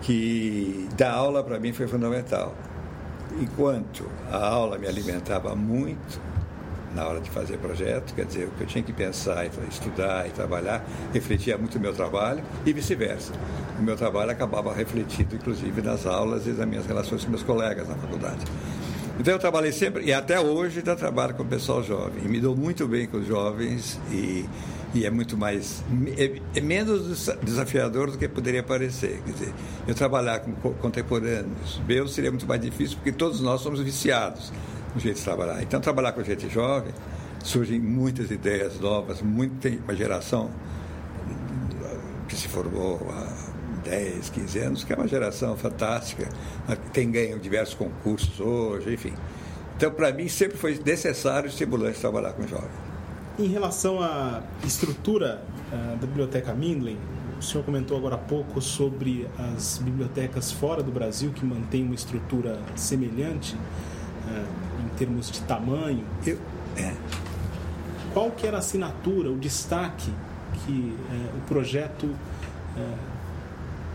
que 0.00 0.88
dar 0.96 1.12
aula 1.12 1.44
para 1.44 1.60
mim 1.60 1.74
foi 1.74 1.86
fundamental 1.86 2.54
enquanto 3.40 4.06
a 4.30 4.38
aula 4.38 4.78
me 4.78 4.86
alimentava 4.86 5.54
muito 5.54 6.20
na 6.94 7.06
hora 7.06 7.20
de 7.20 7.30
fazer 7.30 7.56
projeto, 7.58 8.14
quer 8.14 8.24
dizer, 8.24 8.48
o 8.48 8.50
que 8.50 8.62
eu 8.62 8.66
tinha 8.66 8.82
que 8.82 8.92
pensar, 8.92 9.46
estudar 9.68 10.26
e 10.26 10.30
trabalhar, 10.30 10.84
refletia 11.12 11.56
muito 11.56 11.78
o 11.78 11.80
meu 11.80 11.92
trabalho 11.92 12.42
e 12.66 12.72
vice-versa. 12.72 13.32
O 13.78 13.82
meu 13.82 13.96
trabalho 13.96 14.32
acabava 14.32 14.72
refletido, 14.74 15.36
inclusive, 15.36 15.80
nas 15.82 16.04
aulas 16.04 16.46
e 16.46 16.50
nas 16.50 16.66
minhas 16.66 16.86
relações 16.86 17.24
com 17.24 17.30
meus 17.30 17.44
colegas 17.44 17.88
na 17.88 17.94
faculdade. 17.94 18.44
Então 19.20 19.34
eu 19.34 19.38
trabalhei 19.38 19.70
sempre, 19.70 20.04
e 20.04 20.12
até 20.12 20.40
hoje 20.40 20.78
ainda 20.78 20.96
trabalho 20.96 21.34
com 21.34 21.42
o 21.42 21.46
pessoal 21.46 21.82
jovem. 21.82 22.24
E 22.24 22.28
me 22.28 22.40
dou 22.40 22.56
muito 22.56 22.88
bem 22.88 23.06
com 23.06 23.18
os 23.18 23.26
jovens 23.26 24.00
e 24.10 24.48
e 24.92 25.06
é 25.06 25.10
muito 25.10 25.36
mais 25.36 25.84
é, 26.16 26.40
é, 26.54 26.60
menos 26.60 27.30
desafiador 27.42 28.10
do 28.10 28.18
que 28.18 28.28
poderia 28.28 28.62
parecer. 28.62 29.20
Quer 29.24 29.32
dizer, 29.32 29.54
eu 29.86 29.94
trabalhar 29.94 30.40
com 30.40 30.52
contemporâneos 30.74 31.80
meus 31.86 32.14
seria 32.14 32.30
muito 32.30 32.46
mais 32.46 32.60
difícil 32.60 32.96
porque 32.96 33.12
todos 33.12 33.40
nós 33.40 33.60
somos 33.60 33.80
viciados 33.80 34.52
no 34.94 35.00
jeito 35.00 35.18
de 35.18 35.24
trabalhar. 35.24 35.62
Então, 35.62 35.80
trabalhar 35.80 36.12
com 36.12 36.22
gente 36.22 36.48
jovem 36.48 36.92
surgem 37.42 37.80
muitas 37.80 38.30
ideias 38.30 38.78
novas, 38.80 39.22
muita 39.22 39.68
uma 39.68 39.94
geração 39.94 40.50
que 42.28 42.36
se 42.36 42.48
formou 42.48 43.00
há 43.10 43.88
10, 43.88 44.28
15 44.30 44.58
anos, 44.58 44.84
que 44.84 44.92
é 44.92 44.96
uma 44.96 45.08
geração 45.08 45.56
fantástica, 45.56 46.28
tem 46.92 47.10
ganho 47.10 47.38
diversos 47.38 47.74
concursos 47.74 48.38
hoje, 48.38 48.92
enfim. 48.92 49.14
Então, 49.76 49.90
para 49.90 50.12
mim, 50.12 50.28
sempre 50.28 50.58
foi 50.58 50.78
necessário 50.84 51.48
e 51.48 51.50
estimulante 51.50 51.98
trabalhar 51.98 52.32
com 52.32 52.46
jovens. 52.46 52.89
Em 53.38 53.46
relação 53.46 54.02
à 54.02 54.42
estrutura 54.64 55.42
uh, 55.72 55.96
da 55.96 56.06
Biblioteca 56.06 56.52
Mindlin, 56.52 56.98
o 57.38 57.42
senhor 57.42 57.64
comentou 57.64 57.96
agora 57.96 58.16
há 58.16 58.18
pouco 58.18 58.60
sobre 58.60 59.26
as 59.38 59.78
bibliotecas 59.78 60.52
fora 60.52 60.82
do 60.82 60.92
Brasil 60.92 61.32
que 61.32 61.44
mantêm 61.44 61.84
uma 61.84 61.94
estrutura 61.94 62.58
semelhante 62.76 63.54
uh, 63.54 64.84
em 64.84 64.88
termos 64.96 65.30
de 65.30 65.40
tamanho. 65.42 66.04
Eu, 66.26 66.38
é. 66.76 66.94
Qual 68.12 68.30
que 68.32 68.46
era 68.46 68.56
a 68.56 68.60
assinatura, 68.60 69.30
o 69.30 69.38
destaque 69.38 70.12
que 70.66 70.72
uh, 70.72 71.38
o 71.38 71.40
projeto 71.46 72.08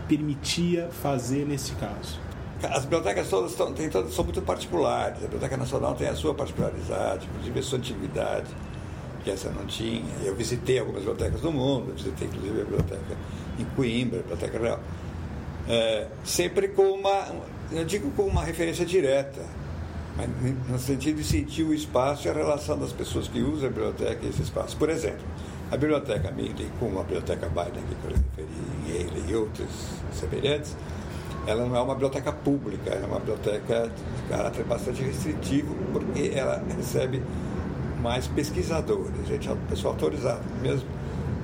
permitia 0.06 0.88
fazer 1.02 1.44
nesse 1.46 1.72
caso? 1.72 2.20
As 2.62 2.84
bibliotecas 2.84 3.28
todas, 3.28 3.52
estão, 3.52 3.72
tem, 3.72 3.88
todas 3.90 4.14
são 4.14 4.24
muito 4.24 4.40
particulares. 4.42 5.18
A 5.18 5.22
Biblioteca 5.22 5.56
Nacional 5.56 5.94
tem 5.94 6.08
a 6.08 6.14
sua 6.14 6.34
particularidade, 6.34 7.26
inclusive 7.26 7.58
a 7.58 7.62
sua 7.62 7.78
antiguidade 7.78 8.46
que 9.26 9.30
essa 9.32 9.50
não 9.50 9.66
tinha. 9.66 10.04
Eu 10.24 10.36
visitei 10.36 10.78
algumas 10.78 11.00
bibliotecas 11.00 11.40
do 11.40 11.50
mundo, 11.50 11.92
visitei 11.96 12.28
inclusive 12.28 12.60
a 12.60 12.64
biblioteca 12.64 13.16
em 13.58 13.64
Coimbra, 13.64 14.20
a 14.20 14.22
Biblioteca 14.22 14.58
Real, 14.58 14.80
é, 15.68 16.06
sempre 16.24 16.68
com 16.68 16.92
uma, 16.92 17.26
eu 17.72 17.84
digo 17.84 18.08
com 18.12 18.22
uma 18.22 18.44
referência 18.44 18.86
direta, 18.86 19.42
mas 20.16 20.28
no 20.68 20.78
sentido 20.78 21.16
de 21.16 21.24
sentir 21.24 21.64
o 21.64 21.74
espaço 21.74 22.28
e 22.28 22.30
a 22.30 22.32
relação 22.32 22.78
das 22.78 22.92
pessoas 22.92 23.26
que 23.26 23.40
usam 23.40 23.68
a 23.68 23.72
biblioteca 23.72 24.24
e 24.24 24.28
esse 24.28 24.42
espaço. 24.42 24.76
Por 24.76 24.88
exemplo, 24.88 25.26
a 25.72 25.76
biblioteca 25.76 26.30
Midley, 26.30 26.70
como 26.78 27.00
a 27.00 27.02
biblioteca 27.02 27.48
Biden, 27.48 27.82
que 27.82 28.06
eu 28.06 28.12
referi 28.12 28.48
em 28.86 28.92
Yale 28.92 29.24
e 29.28 29.34
outros 29.34 29.68
semelhantes, 30.12 30.76
ela 31.48 31.66
não 31.66 31.76
é 31.76 31.80
uma 31.80 31.94
biblioteca 31.94 32.32
pública, 32.32 32.90
é 32.90 33.04
uma 33.04 33.18
biblioteca 33.18 33.90
de 33.90 34.28
caráter 34.28 34.64
bastante 34.64 35.02
restritivo, 35.02 35.74
porque 35.92 36.30
ela 36.32 36.62
recebe 36.76 37.20
mais 38.00 38.26
pesquisadores, 38.28 39.26
gente, 39.26 39.48
pessoal 39.68 39.94
autorizado 39.94 40.42
mesmo 40.62 40.88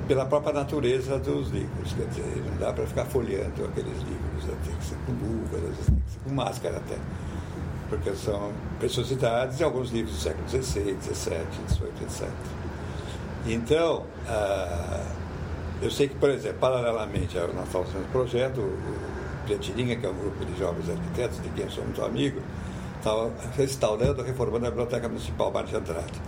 pela 0.07 0.27
própria 0.27 0.53
natureza 0.53 1.19
dos 1.19 1.51
livros. 1.51 1.93
Quer 1.93 2.07
dizer, 2.09 2.45
não 2.51 2.57
dá 2.59 2.73
para 2.73 2.87
ficar 2.87 3.05
folheando 3.07 3.65
aqueles 3.65 3.99
livros, 3.99 4.45
né? 4.45 4.55
tem 4.65 4.75
que 4.77 4.85
ser 4.85 4.97
com 5.07 5.13
luvas, 5.13 5.87
tem 5.87 5.95
que 5.95 6.13
ser 6.13 6.19
com 6.25 6.35
máscara 6.35 6.77
até. 6.77 6.97
Porque 7.89 8.15
são 8.15 8.53
preciosidades 8.79 9.61
e 9.61 9.65
alguns 9.65 9.91
livros 9.91 10.15
do 10.15 10.21
século 10.21 10.49
XVI, 10.49 10.97
XVII, 11.01 11.47
XVIII, 11.69 12.03
etc. 12.03 12.29
Então, 13.47 14.05
ah, 14.29 15.05
eu 15.83 15.91
sei 15.91 16.09
que, 16.09 16.15
por 16.15 16.31
exemplo, 16.31 16.59
paralelamente 16.59 17.39
ao 17.39 17.53
nosso 17.53 17.85
projeto, 18.13 18.61
o 18.61 19.47
Plantirinha, 19.47 19.97
que 19.97 20.07
é 20.07 20.09
um 20.09 20.15
grupo 20.15 20.45
de 20.45 20.59
jovens 20.59 20.89
arquitetos, 20.89 21.43
de 21.43 21.49
quem 21.51 21.65
eu 21.65 21.71
sou 21.71 21.85
muito 21.85 22.03
amigo, 22.05 22.41
estava 22.99 23.33
restaurando, 23.57 24.23
reformando 24.23 24.67
a 24.67 24.71
Biblioteca 24.71 25.09
Municipal 25.09 25.51
Mário 25.51 25.77
Andrade. 25.77 26.21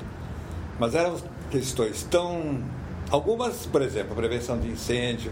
Mas 0.78 0.94
eram 0.94 1.16
questões 1.50 2.02
tão. 2.10 2.62
Algumas, 3.10 3.66
por 3.66 3.82
exemplo, 3.82 4.14
prevenção 4.14 4.58
de 4.58 4.68
incêndio, 4.68 5.30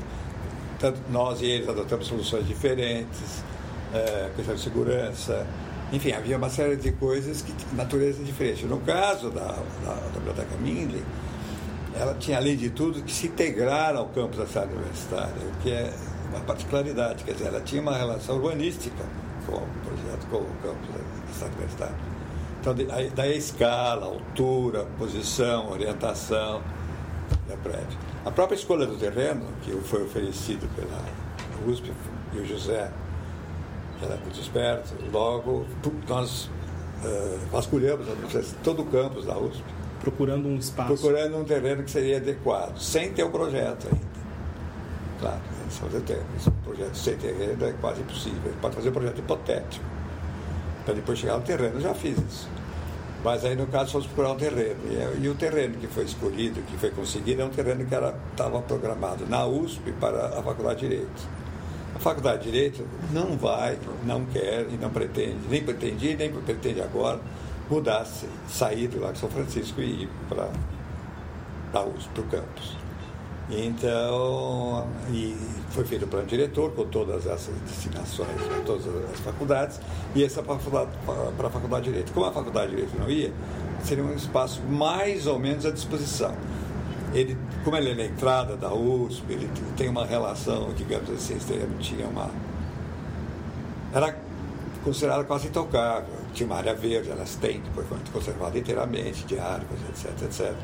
tanto 0.79 1.01
nós 1.11 1.41
e 1.41 1.47
eles 1.47 1.69
adotamos 1.69 2.07
soluções 2.07 2.47
diferentes, 2.47 3.43
é, 3.93 4.31
questão 4.37 4.55
de 4.55 4.61
segurança, 4.61 5.47
enfim, 5.93 6.13
havia 6.13 6.39
uma 6.39 6.49
série 6.49 6.77
de 6.77 6.91
coisas 6.93 7.43
que 7.43 7.53
natureza 7.75 8.25
diferente. 8.25 8.65
No 8.65 8.81
caso 8.81 9.31
da, 9.31 9.47
da, 9.85 9.95
da 9.95 10.19
Biblioteca 10.19 10.57
Mindley, 10.57 11.05
ela 11.95 12.15
tinha, 12.15 12.39
além 12.39 12.57
de 12.57 12.71
tudo, 12.71 13.03
que 13.03 13.13
se 13.13 13.27
integrar 13.27 13.95
ao 13.95 14.07
campus 14.07 14.39
da 14.39 14.47
cidade 14.47 14.73
universitária, 14.73 15.35
o 15.37 15.63
que 15.63 15.71
é 15.71 15.93
uma 16.31 16.41
particularidade, 16.41 17.25
quer 17.25 17.33
dizer, 17.33 17.49
ela 17.49 17.61
tinha 17.61 17.83
uma 17.83 17.95
relação 17.95 18.37
urbanística 18.37 19.05
com 19.47 19.57
o 19.57 19.69
projeto, 19.85 20.27
com 20.31 20.39
o 20.39 20.57
campus 20.63 20.89
da 20.95 21.33
cidade 21.35 21.55
universitária. 21.57 22.12
Então, 22.63 22.77
daí 23.17 23.33
a 23.33 23.37
escala, 23.37 24.07
altura, 24.07 24.87
posição, 24.97 25.69
orientação 25.73 26.63
do 27.49 27.57
prédio. 27.61 27.99
A 28.25 28.31
própria 28.31 28.55
escolha 28.55 28.87
do 28.87 28.97
terreno, 28.97 29.45
que 29.63 29.73
foi 29.73 30.05
oferecido 30.05 30.69
pela 30.77 31.03
USP 31.67 31.91
e 32.33 32.39
o 32.39 32.47
José, 32.47 32.89
que 33.99 34.05
era 34.05 34.17
muito 34.17 34.39
esperto, 34.39 34.95
logo 35.11 35.67
nós 36.09 36.45
uh, 36.45 37.39
vasculhamos 37.51 38.07
todo 38.63 38.83
o 38.83 38.87
campus 38.87 39.27
da 39.27 39.37
USP. 39.37 39.65
Procurando 40.01 40.47
um 40.47 40.55
espaço. 40.55 40.95
Procurando 40.95 41.39
um 41.39 41.45
terreno 41.45 41.83
que 41.83 41.91
seria 41.91 42.19
adequado, 42.19 42.79
sem 42.79 43.13
ter 43.13 43.25
o 43.25 43.27
um 43.27 43.33
projeto 43.33 43.89
ainda. 43.89 44.13
Claro, 45.19 45.41
só 45.69 45.87
ter 46.07 46.23
um 46.47 46.51
projeto 46.65 46.95
sem 46.95 47.17
terreno 47.17 47.67
é 47.67 47.73
quase 47.81 48.03
impossível. 48.03 48.53
Pode 48.61 48.77
fazer 48.77 48.91
um 48.91 48.93
projeto 48.93 49.19
hipotético 49.19 50.02
para 50.85 50.95
depois 50.95 51.19
chegar 51.19 51.37
no 51.37 51.43
terreno. 51.43 51.75
Eu 51.75 51.81
já 51.81 51.95
fiz 51.95 52.17
isso. 52.19 52.49
Mas 53.25 53.45
aí, 53.45 53.55
no 53.55 53.67
caso, 53.69 53.93
fomos 53.93 54.07
procurar 54.07 54.33
um 54.33 54.37
terreno. 54.37 54.81
E, 54.91 54.97
é, 54.97 55.17
e, 55.21 55.29
o 55.29 55.35
terreno 55.35 55.77
que 55.79 55.87
foi 55.87 56.05
escolhido, 56.05 56.61
que 56.63 56.77
foi 56.77 56.91
conseguido, 56.91 57.43
é 57.43 57.45
um 57.45 57.51
terreno 57.51 57.85
que 57.85 57.95
estava 57.95 58.61
programado 58.63 59.27
na 59.27 59.47
USP 59.47 59.93
para 59.93 60.39
a 60.39 60.43
Faculdade 60.43 60.81
de 60.81 60.89
Direito. 60.89 61.29
A 61.95 61.99
Faculdade 62.01 62.43
de 62.43 62.51
Direito 62.51 62.87
não 63.13 63.37
vai, 63.37 63.79
não 64.05 64.25
quer 64.25 64.67
e 64.71 64.77
não 64.81 64.91
pretende, 64.91 65.39
nem 65.49 65.63
pretendia 65.63 66.17
nem 66.17 66.33
pretende 66.33 66.81
agora 66.81 67.21
mudar, 67.71 68.05
sair 68.49 68.89
do 68.89 69.01
Lago 69.01 69.17
São 69.17 69.29
Francisco 69.31 69.81
e 69.81 70.03
ir 70.03 70.09
para 70.29 70.49
a 71.73 71.85
USP, 71.85 72.09
para 72.13 72.23
o 72.23 72.27
campus. 72.27 72.82
Então, 73.55 74.89
e 75.11 75.37
foi 75.71 75.85
feito 75.85 76.07
o 76.07 76.09
plano 76.09 76.27
diretor 76.27 76.71
com 76.73 76.87
todas 76.87 77.27
essas 77.27 77.55
destinações 77.67 78.41
para 78.47 78.61
todas 78.61 78.87
as 79.13 79.21
faculdades, 79.21 79.79
e 80.15 80.25
essa 80.25 80.43
para 80.43 80.55
a 80.55 81.51
faculdade 81.51 81.85
de 81.85 81.91
Direito. 81.91 82.13
Como 82.13 82.25
a 82.25 82.33
faculdade 82.33 82.71
de 82.71 82.77
Direito 82.77 82.99
não 82.99 83.11
ia, 83.11 83.31
seria 83.85 84.03
um 84.03 84.15
espaço 84.15 84.63
mais 84.63 85.27
ou 85.27 85.39
menos 85.39 85.67
à 85.67 85.71
disposição. 85.71 86.35
Ele, 87.13 87.37
como 87.63 87.77
ele 87.77 87.91
é 87.91 87.95
na 87.95 88.05
entrada 88.05 88.57
da 88.57 88.73
USP, 88.73 89.31
ele 89.31 89.51
tem 89.77 89.87
uma 89.91 90.07
relação, 90.07 90.73
digamos 90.75 91.11
assim, 91.11 91.37
tinha 91.79 92.07
uma. 92.07 92.31
Era 93.93 94.17
considerado 94.83 95.27
quase 95.27 95.49
intocável. 95.49 96.15
Tinha 96.35 96.47
uma 96.47 96.63
verde, 96.63 97.11
elas 97.11 97.37
têm, 97.37 97.61
depois 97.61 97.87
foi 97.87 97.99
conservada 98.13 98.59
inteiramente, 98.59 99.25
de 99.25 99.39
árvores, 99.39 99.81
etc, 99.89 100.23
etc. 100.23 100.55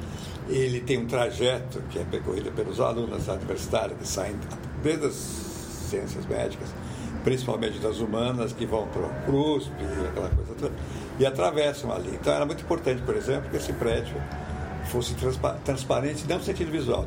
Ele 0.49 0.81
tem 0.81 0.99
um 0.99 1.07
trajeto 1.07 1.83
que 1.91 1.99
é 1.99 2.05
percorrido 2.05 2.51
pelos 2.53 2.81
alunos 2.81 3.27
da 3.27 3.35
universidade 3.35 3.95
que 3.95 4.07
saem 4.07 4.35
desde 4.83 5.07
as 5.07 5.15
ciências 5.15 6.27
médicas, 6.27 6.69
principalmente 7.25 7.79
das 7.79 7.99
humanas, 7.99 8.53
que 8.53 8.67
vão 8.67 8.89
para 8.89 9.33
o 9.33 9.57
USP 9.57 9.73
e 9.81 10.07
aquela 10.07 10.31
coisa 10.31 10.55
toda, 10.59 10.75
e 11.19 11.27
atravessam 11.27 11.93
ali. 11.93 12.11
Então 12.15 12.33
era 12.33 12.47
muito 12.47 12.63
importante, 12.63 13.03
por 13.03 13.17
exemplo, 13.17 13.51
que 13.51 13.57
esse 13.57 13.73
prédio 13.73 14.17
fosse 14.87 15.15
transpa 15.15 15.59
transparente, 15.65 16.25
não 16.29 16.39
no 16.39 16.45
sentido 16.45 16.71
visual, 16.71 17.07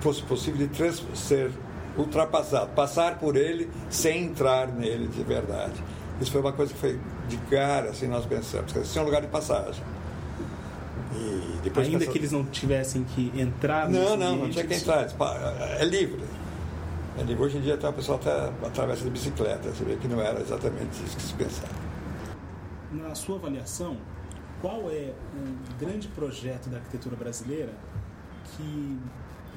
fosse 0.00 0.22
possível 0.22 0.66
de 0.66 1.16
ser 1.16 1.50
ultrapassado, 1.96 2.72
passar 2.72 3.18
por 3.18 3.36
ele 3.36 3.70
sem 3.88 4.24
entrar 4.24 4.66
nele 4.68 5.06
de 5.06 5.22
verdade. 5.22 5.74
Isso 6.20 6.30
foi 6.30 6.40
uma 6.40 6.52
coisa 6.52 6.72
que 6.72 6.78
foi 6.78 6.98
de 7.28 7.36
cara, 7.50 7.90
assim, 7.90 8.06
nós 8.06 8.24
pensamos, 8.26 8.72
que 8.72 8.78
isso 8.78 8.98
é 8.98 9.02
um 9.02 9.04
lugar 9.04 9.20
de 9.20 9.28
passagem. 9.28 9.82
E 11.16 11.60
depois 11.62 11.86
Ainda 11.86 12.06
que 12.06 12.18
eles 12.18 12.32
não 12.32 12.44
tivessem 12.44 13.04
que 13.04 13.32
entrar 13.36 13.88
Não, 13.88 14.16
não, 14.16 14.36
não 14.36 14.50
tinha 14.50 14.66
que 14.66 14.74
entrar. 14.74 15.08
É 15.78 15.84
livre. 15.84 16.22
É 17.18 17.22
livre. 17.22 17.44
Hoje 17.44 17.58
em 17.58 17.60
dia 17.60 17.74
até 17.74 17.88
o 17.88 17.92
pessoal 17.92 18.18
até 18.20 18.66
atravessa 18.66 19.04
de 19.04 19.10
bicicleta. 19.10 19.70
Você 19.70 19.84
vê 19.84 19.96
que 19.96 20.08
não 20.08 20.20
era 20.20 20.40
exatamente 20.40 21.02
isso 21.04 21.16
que 21.16 21.22
se 21.22 21.34
pensava. 21.34 21.72
Na 22.90 23.14
sua 23.14 23.36
avaliação, 23.36 23.96
qual 24.60 24.90
é 24.90 25.12
o 25.36 25.84
grande 25.84 26.08
projeto 26.08 26.68
da 26.68 26.78
arquitetura 26.78 27.16
brasileira 27.16 27.72
que 28.56 28.98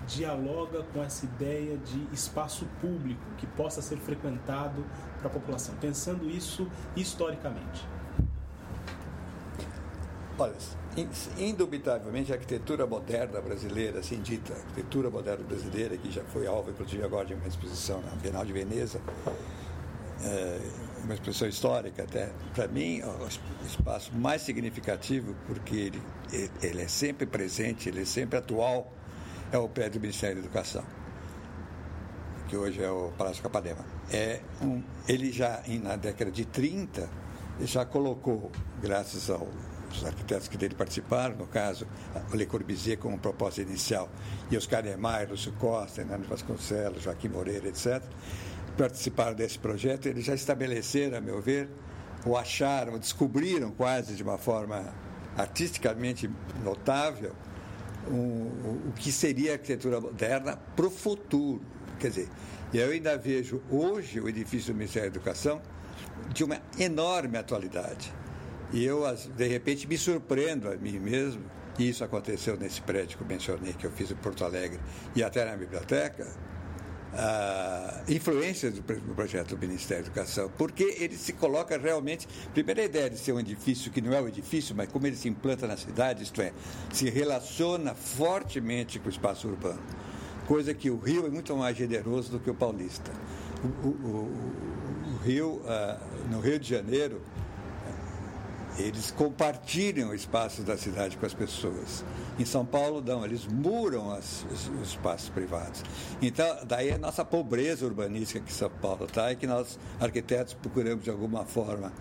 dialoga 0.07 0.83
com 0.93 1.03
essa 1.03 1.25
ideia 1.25 1.77
de 1.77 2.07
espaço 2.13 2.65
público 2.79 3.21
que 3.37 3.45
possa 3.45 3.81
ser 3.81 3.97
frequentado 3.97 4.83
para 5.19 5.27
a 5.27 5.29
população, 5.29 5.75
pensando 5.75 6.29
isso 6.29 6.67
historicamente? 6.95 7.85
Olha, 10.39 10.53
indubitavelmente 11.37 12.31
a 12.31 12.35
arquitetura 12.35 12.85
moderna 12.85 13.41
brasileira, 13.41 13.99
assim 13.99 14.21
dita, 14.21 14.53
a 14.53 14.55
arquitetura 14.55 15.09
moderna 15.09 15.43
brasileira, 15.43 15.97
que 15.97 16.11
já 16.11 16.23
foi 16.25 16.47
alvo, 16.47 16.69
inclusive, 16.69 17.03
agora 17.03 17.25
de 17.25 17.33
uma 17.33 17.47
exposição 17.47 18.01
na 18.01 18.11
Bienal 18.11 18.45
de 18.45 18.53
Veneza, 18.53 19.01
é, 20.23 20.59
uma 21.03 21.13
exposição 21.13 21.47
histórica 21.47 22.03
até, 22.03 22.29
para 22.53 22.67
mim, 22.67 23.01
o 23.01 23.65
espaço 23.65 24.15
mais 24.15 24.43
significativo, 24.43 25.35
porque 25.47 25.75
ele, 25.75 26.01
ele 26.61 26.81
é 26.81 26.87
sempre 26.87 27.25
presente, 27.25 27.89
ele 27.89 28.01
é 28.01 28.05
sempre 28.05 28.37
atual, 28.37 28.91
é 29.51 29.57
o 29.57 29.67
prédio 29.67 29.99
do 29.99 30.01
Ministério 30.01 30.35
da 30.35 30.41
Educação, 30.41 30.83
que 32.47 32.57
hoje 32.57 32.81
é 32.81 32.89
o 32.89 33.11
Palácio 33.17 33.41
Capadema. 33.41 33.85
É 34.11 34.41
um, 34.61 34.81
ele 35.07 35.31
já, 35.31 35.61
na 35.81 35.95
década 35.95 36.31
de 36.31 36.45
30, 36.45 37.09
já 37.61 37.85
colocou, 37.85 38.51
graças 38.81 39.29
aos 39.29 40.05
arquitetos 40.05 40.47
que 40.47 40.57
dele 40.57 40.75
participaram, 40.75 41.35
no 41.35 41.47
caso, 41.47 41.87
Le 42.33 42.45
Corbusier 42.45 42.97
como 42.97 43.17
proposta 43.17 43.61
inicial, 43.61 44.09
e 44.51 44.57
Oscar 44.57 44.83
Niemeyer, 44.83 45.29
Lúcio 45.29 45.53
Costa, 45.53 46.01
Hernando 46.01 46.27
Vasconcelos, 46.27 47.03
Joaquim 47.03 47.29
Moreira, 47.29 47.67
etc., 47.67 48.03
participaram 48.77 49.35
desse 49.35 49.57
projeto, 49.57 50.07
eles 50.07 50.23
já 50.23 50.35
estabeleceram, 50.35 51.17
a 51.17 51.21
meu 51.21 51.41
ver, 51.41 51.67
ou 52.25 52.37
acharam, 52.37 52.99
descobriram 52.99 53.71
quase 53.71 54.13
de 54.13 54.21
uma 54.21 54.37
forma 54.37 54.93
artisticamente 55.35 56.29
notável, 56.63 57.33
um, 58.11 58.89
o 58.89 58.93
que 58.95 59.11
seria 59.11 59.51
a 59.51 59.53
arquitetura 59.53 59.99
moderna 59.99 60.57
para 60.75 60.85
o 60.85 60.89
futuro. 60.89 61.61
Quer 61.99 62.09
dizer, 62.09 62.29
eu 62.73 62.91
ainda 62.91 63.17
vejo 63.17 63.61
hoje 63.69 64.19
o 64.19 64.27
edifício 64.27 64.73
do 64.73 64.77
Ministério 64.77 65.09
da 65.09 65.17
Educação 65.17 65.61
de 66.33 66.43
uma 66.43 66.61
enorme 66.77 67.37
atualidade. 67.37 68.13
E 68.71 68.83
eu, 68.83 69.03
de 69.35 69.47
repente, 69.47 69.87
me 69.87 69.97
surpreendo 69.97 70.69
a 70.69 70.75
mim 70.75 70.99
mesmo, 70.99 71.43
e 71.79 71.89
isso 71.89 72.03
aconteceu 72.03 72.57
nesse 72.57 72.81
prédio 72.81 73.17
que 73.17 73.23
eu 73.23 73.27
mencionei, 73.27 73.73
que 73.73 73.85
eu 73.85 73.91
fiz 73.91 74.11
em 74.11 74.15
Porto 74.15 74.43
Alegre, 74.43 74.79
e 75.15 75.23
até 75.23 75.45
na 75.45 75.55
biblioteca, 75.55 76.27
a 77.13 78.01
influência 78.07 78.71
do 78.71 78.81
projeto 79.15 79.55
do 79.55 79.57
Ministério 79.57 80.03
da 80.03 80.09
Educação, 80.09 80.51
porque 80.57 80.83
ele 80.99 81.15
se 81.15 81.33
coloca 81.33 81.77
realmente. 81.77 82.27
Primeira 82.53 82.83
ideia 82.83 83.09
de 83.09 83.17
ser 83.17 83.31
um 83.31 83.39
edifício 83.39 83.91
que 83.91 84.01
não 84.01 84.13
é 84.13 84.21
um 84.21 84.27
edifício, 84.27 84.75
mas 84.75 84.91
como 84.91 85.07
ele 85.07 85.15
se 85.15 85.27
implanta 85.27 85.67
na 85.67 85.77
cidade, 85.77 86.23
isto 86.23 86.41
é, 86.41 86.51
se 86.91 87.09
relaciona 87.09 87.95
fortemente 87.95 88.99
com 88.99 89.07
o 89.07 89.11
espaço 89.11 89.47
urbano. 89.47 89.81
Coisa 90.47 90.73
que 90.73 90.89
o 90.89 90.97
Rio 90.97 91.25
é 91.25 91.29
muito 91.29 91.55
mais 91.55 91.75
generoso 91.75 92.31
do 92.31 92.39
que 92.39 92.49
o 92.49 92.55
paulista. 92.55 93.11
O, 93.83 93.87
o, 93.87 93.91
o, 93.91 95.15
o 95.15 95.17
Rio, 95.25 95.61
ah, 95.65 95.99
no 96.31 96.39
Rio 96.39 96.59
de 96.59 96.69
Janeiro, 96.69 97.21
eles 98.77 99.11
compartilham 99.11 100.09
o 100.09 100.15
espaço 100.15 100.61
da 100.61 100.77
cidade 100.77 101.17
com 101.17 101.25
as 101.25 101.33
pessoas. 101.33 102.05
Em 102.37 102.45
São 102.45 102.65
Paulo, 102.65 103.01
não, 103.01 103.25
eles 103.25 103.47
muram 103.47 104.11
as, 104.11 104.45
os, 104.51 104.67
os, 104.81 104.89
espaços 104.89 105.29
privados. 105.29 105.83
Então, 106.21 106.45
daí 106.65 106.91
a 106.91 106.97
nossa 106.97 107.25
pobreza 107.25 107.85
urbanística 107.85 108.39
que 108.39 108.53
São 108.53 108.69
Paulo 108.69 109.05
está 109.05 109.31
e 109.31 109.35
que 109.35 109.47
nós, 109.47 109.79
arquitetos, 109.99 110.53
procuramos 110.53 111.03
de 111.03 111.09
alguma 111.09 111.43
forma 111.43 111.91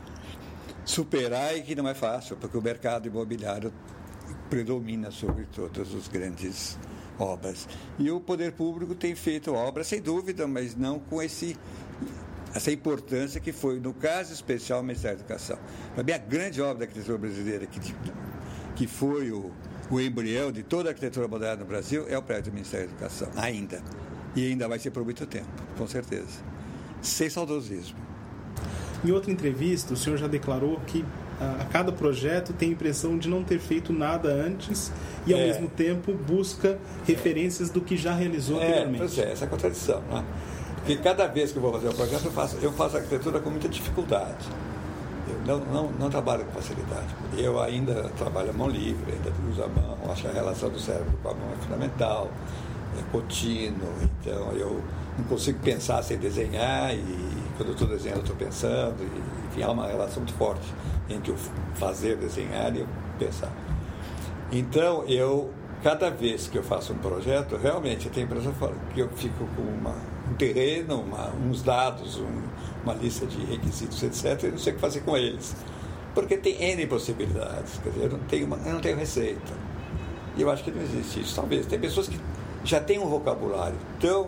superar 0.84 1.56
e 1.56 1.62
que 1.62 1.74
não 1.74 1.88
é 1.88 1.94
fácil, 1.94 2.36
porque 2.36 2.56
o 2.56 2.62
mercado 2.62 3.08
imobiliário 3.08 3.72
predomina 4.50 5.10
sobre 5.10 5.46
todas 5.46 5.94
as 5.94 6.08
grandes 6.08 6.78
obras. 7.18 7.66
E 7.98 8.10
o 8.10 8.20
poder 8.20 8.52
público 8.52 8.94
tem 8.94 9.14
feito 9.14 9.52
obras, 9.54 9.86
sem 9.86 10.00
dúvida, 10.00 10.46
mas 10.46 10.76
não 10.76 10.98
com 10.98 11.22
esse 11.22 11.56
essa 12.56 12.72
importância 12.72 13.40
que 13.40 13.52
foi, 13.52 13.78
no 13.78 13.92
caso 13.92 14.32
especial, 14.32 14.80
o 14.80 14.82
Ministério 14.82 15.18
da 15.18 15.24
Educação. 15.24 15.58
Para 15.94 16.02
mim, 16.02 16.12
a 16.12 16.18
grande 16.18 16.60
obra 16.60 16.78
da 16.78 16.84
arquitetura 16.84 17.18
brasileira, 17.18 17.66
que, 17.66 17.80
que 18.74 18.86
foi 18.86 19.30
o, 19.30 19.52
o 19.90 20.00
embrião 20.00 20.50
de 20.50 20.62
toda 20.62 20.88
a 20.88 20.90
arquitetura 20.90 21.28
moderna 21.28 21.56
no 21.56 21.66
Brasil, 21.66 22.06
é 22.08 22.16
o 22.16 22.22
prédio 22.22 22.50
do 22.50 22.54
Ministério 22.54 22.88
da 22.88 22.92
Educação, 22.92 23.28
ainda. 23.36 23.82
E 24.34 24.46
ainda 24.48 24.68
vai 24.68 24.78
ser 24.78 24.90
por 24.90 25.04
muito 25.04 25.26
tempo, 25.26 25.46
com 25.76 25.86
certeza. 25.86 26.40
Sem 27.02 27.28
saudosismo. 27.30 27.96
Em 29.04 29.10
outra 29.10 29.30
entrevista, 29.30 29.94
o 29.94 29.96
senhor 29.96 30.16
já 30.16 30.26
declarou 30.26 30.80
que 30.86 31.04
a, 31.40 31.66
cada 31.66 31.92
projeto 31.92 32.52
tem 32.52 32.70
a 32.70 32.72
impressão 32.72 33.18
de 33.18 33.28
não 33.28 33.44
ter 33.44 33.58
feito 33.58 33.92
nada 33.92 34.28
antes 34.28 34.90
e, 35.26 35.32
ao 35.32 35.40
é. 35.40 35.46
mesmo 35.46 35.68
tempo, 35.68 36.12
busca 36.12 36.78
referências 37.06 37.70
do 37.70 37.80
que 37.80 37.96
já 37.96 38.14
realizou 38.14 38.60
é, 38.60 38.66
anteriormente. 38.66 38.98
Pois 38.98 39.18
é, 39.18 39.32
essa 39.32 39.44
é 39.44 39.46
a 39.46 39.50
contradição. 39.50 40.00
Né? 40.02 40.24
Porque 40.86 41.02
cada 41.02 41.26
vez 41.26 41.50
que 41.50 41.58
eu 41.58 41.62
vou 41.62 41.72
fazer 41.72 41.88
um 41.88 41.92
projeto, 41.92 42.26
eu 42.26 42.30
faço, 42.30 42.56
eu 42.62 42.72
faço 42.72 42.96
arquitetura 42.96 43.40
com 43.40 43.50
muita 43.50 43.68
dificuldade. 43.68 44.46
Eu 45.28 45.58
não, 45.58 45.64
não, 45.66 45.90
não 45.90 46.08
trabalho 46.08 46.44
com 46.44 46.52
facilidade. 46.52 47.08
Eu 47.36 47.60
ainda 47.60 48.08
trabalho 48.16 48.50
a 48.50 48.52
mão 48.52 48.68
livre, 48.68 49.12
ainda 49.12 49.32
uso 49.50 49.64
a 49.64 49.66
mão, 49.66 49.98
acho 50.12 50.28
a 50.28 50.30
relação 50.30 50.70
do 50.70 50.78
cérebro 50.78 51.12
com 51.20 51.30
a 51.30 51.34
mão 51.34 51.48
é 51.52 51.56
fundamental, 51.64 52.30
é 52.96 53.02
contínuo, 53.10 53.92
então 54.20 54.52
eu 54.52 54.80
não 55.18 55.24
consigo 55.24 55.58
pensar 55.58 56.04
sem 56.04 56.18
desenhar 56.18 56.94
e 56.94 57.02
quando 57.56 57.70
eu 57.70 57.74
estou 57.74 57.88
desenhando 57.88 58.18
eu 58.18 58.22
estou 58.22 58.36
pensando, 58.36 59.02
e, 59.02 59.48
enfim, 59.48 59.64
há 59.64 59.72
uma 59.72 59.88
relação 59.88 60.22
muito 60.22 60.34
forte 60.34 60.72
entre 61.10 61.32
o 61.32 61.36
fazer, 61.74 62.16
desenhar 62.16 62.76
e 62.76 62.82
o 62.82 62.88
pensar. 63.18 63.50
Então 64.52 65.02
eu, 65.08 65.50
cada 65.82 66.10
vez 66.10 66.48
que 66.48 66.58
eu 66.58 66.62
faço 66.62 66.92
um 66.92 66.98
projeto, 66.98 67.56
realmente 67.56 68.06
eu 68.06 68.12
tenho 68.12 68.26
a 68.26 68.30
impressão 68.30 68.54
que 68.94 69.00
eu 69.00 69.08
fico 69.10 69.46
com 69.54 69.62
uma 69.62 69.94
um 70.30 70.34
terreno, 70.34 71.00
uma, 71.00 71.30
uns 71.34 71.62
dados, 71.62 72.18
um, 72.18 72.42
uma 72.82 72.94
lista 72.94 73.26
de 73.26 73.44
requisitos, 73.44 74.02
etc. 74.02 74.44
Eu 74.44 74.52
não 74.52 74.58
sei 74.58 74.72
o 74.72 74.76
que 74.76 74.80
fazer 74.80 75.00
com 75.00 75.16
eles. 75.16 75.54
Porque 76.14 76.36
tem 76.36 76.60
N 76.60 76.86
possibilidades. 76.86 77.78
Quer 77.82 77.90
dizer, 77.90 78.04
eu 78.04 78.10
não 78.10 78.18
tenho, 78.20 78.46
uma, 78.46 78.56
eu 78.56 78.72
não 78.72 78.80
tenho 78.80 78.96
receita. 78.96 79.52
E 80.36 80.42
eu 80.42 80.50
acho 80.50 80.64
que 80.64 80.70
não 80.70 80.82
existe 80.82 81.20
isso. 81.20 81.36
Talvez. 81.36 81.66
Tem 81.66 81.78
pessoas 81.78 82.08
que 82.08 82.18
já 82.64 82.80
têm 82.80 82.98
um 82.98 83.08
vocabulário 83.08 83.76
tão. 84.00 84.24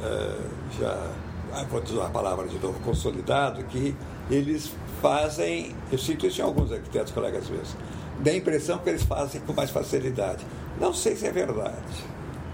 Uh, 0.00 0.48
já. 0.78 1.10
Ah, 1.50 1.64
vou 1.64 1.82
usar 1.82 2.06
a 2.06 2.10
palavra 2.10 2.46
de 2.46 2.58
novo, 2.58 2.78
consolidado, 2.80 3.64
que 3.64 3.96
eles 4.30 4.70
fazem. 5.00 5.74
Eu 5.90 5.98
sinto 5.98 6.26
isso 6.26 6.42
em 6.42 6.44
alguns 6.44 6.70
arquitetos, 6.70 7.10
colegas 7.12 7.48
meus. 7.48 7.74
Dá 8.20 8.30
a 8.32 8.36
impressão 8.36 8.78
que 8.78 8.88
eles 8.90 9.02
fazem 9.02 9.40
com 9.42 9.52
mais 9.52 9.70
facilidade. 9.70 10.44
Não 10.80 10.92
sei 10.92 11.16
se 11.16 11.26
é 11.26 11.30
verdade. 11.30 11.76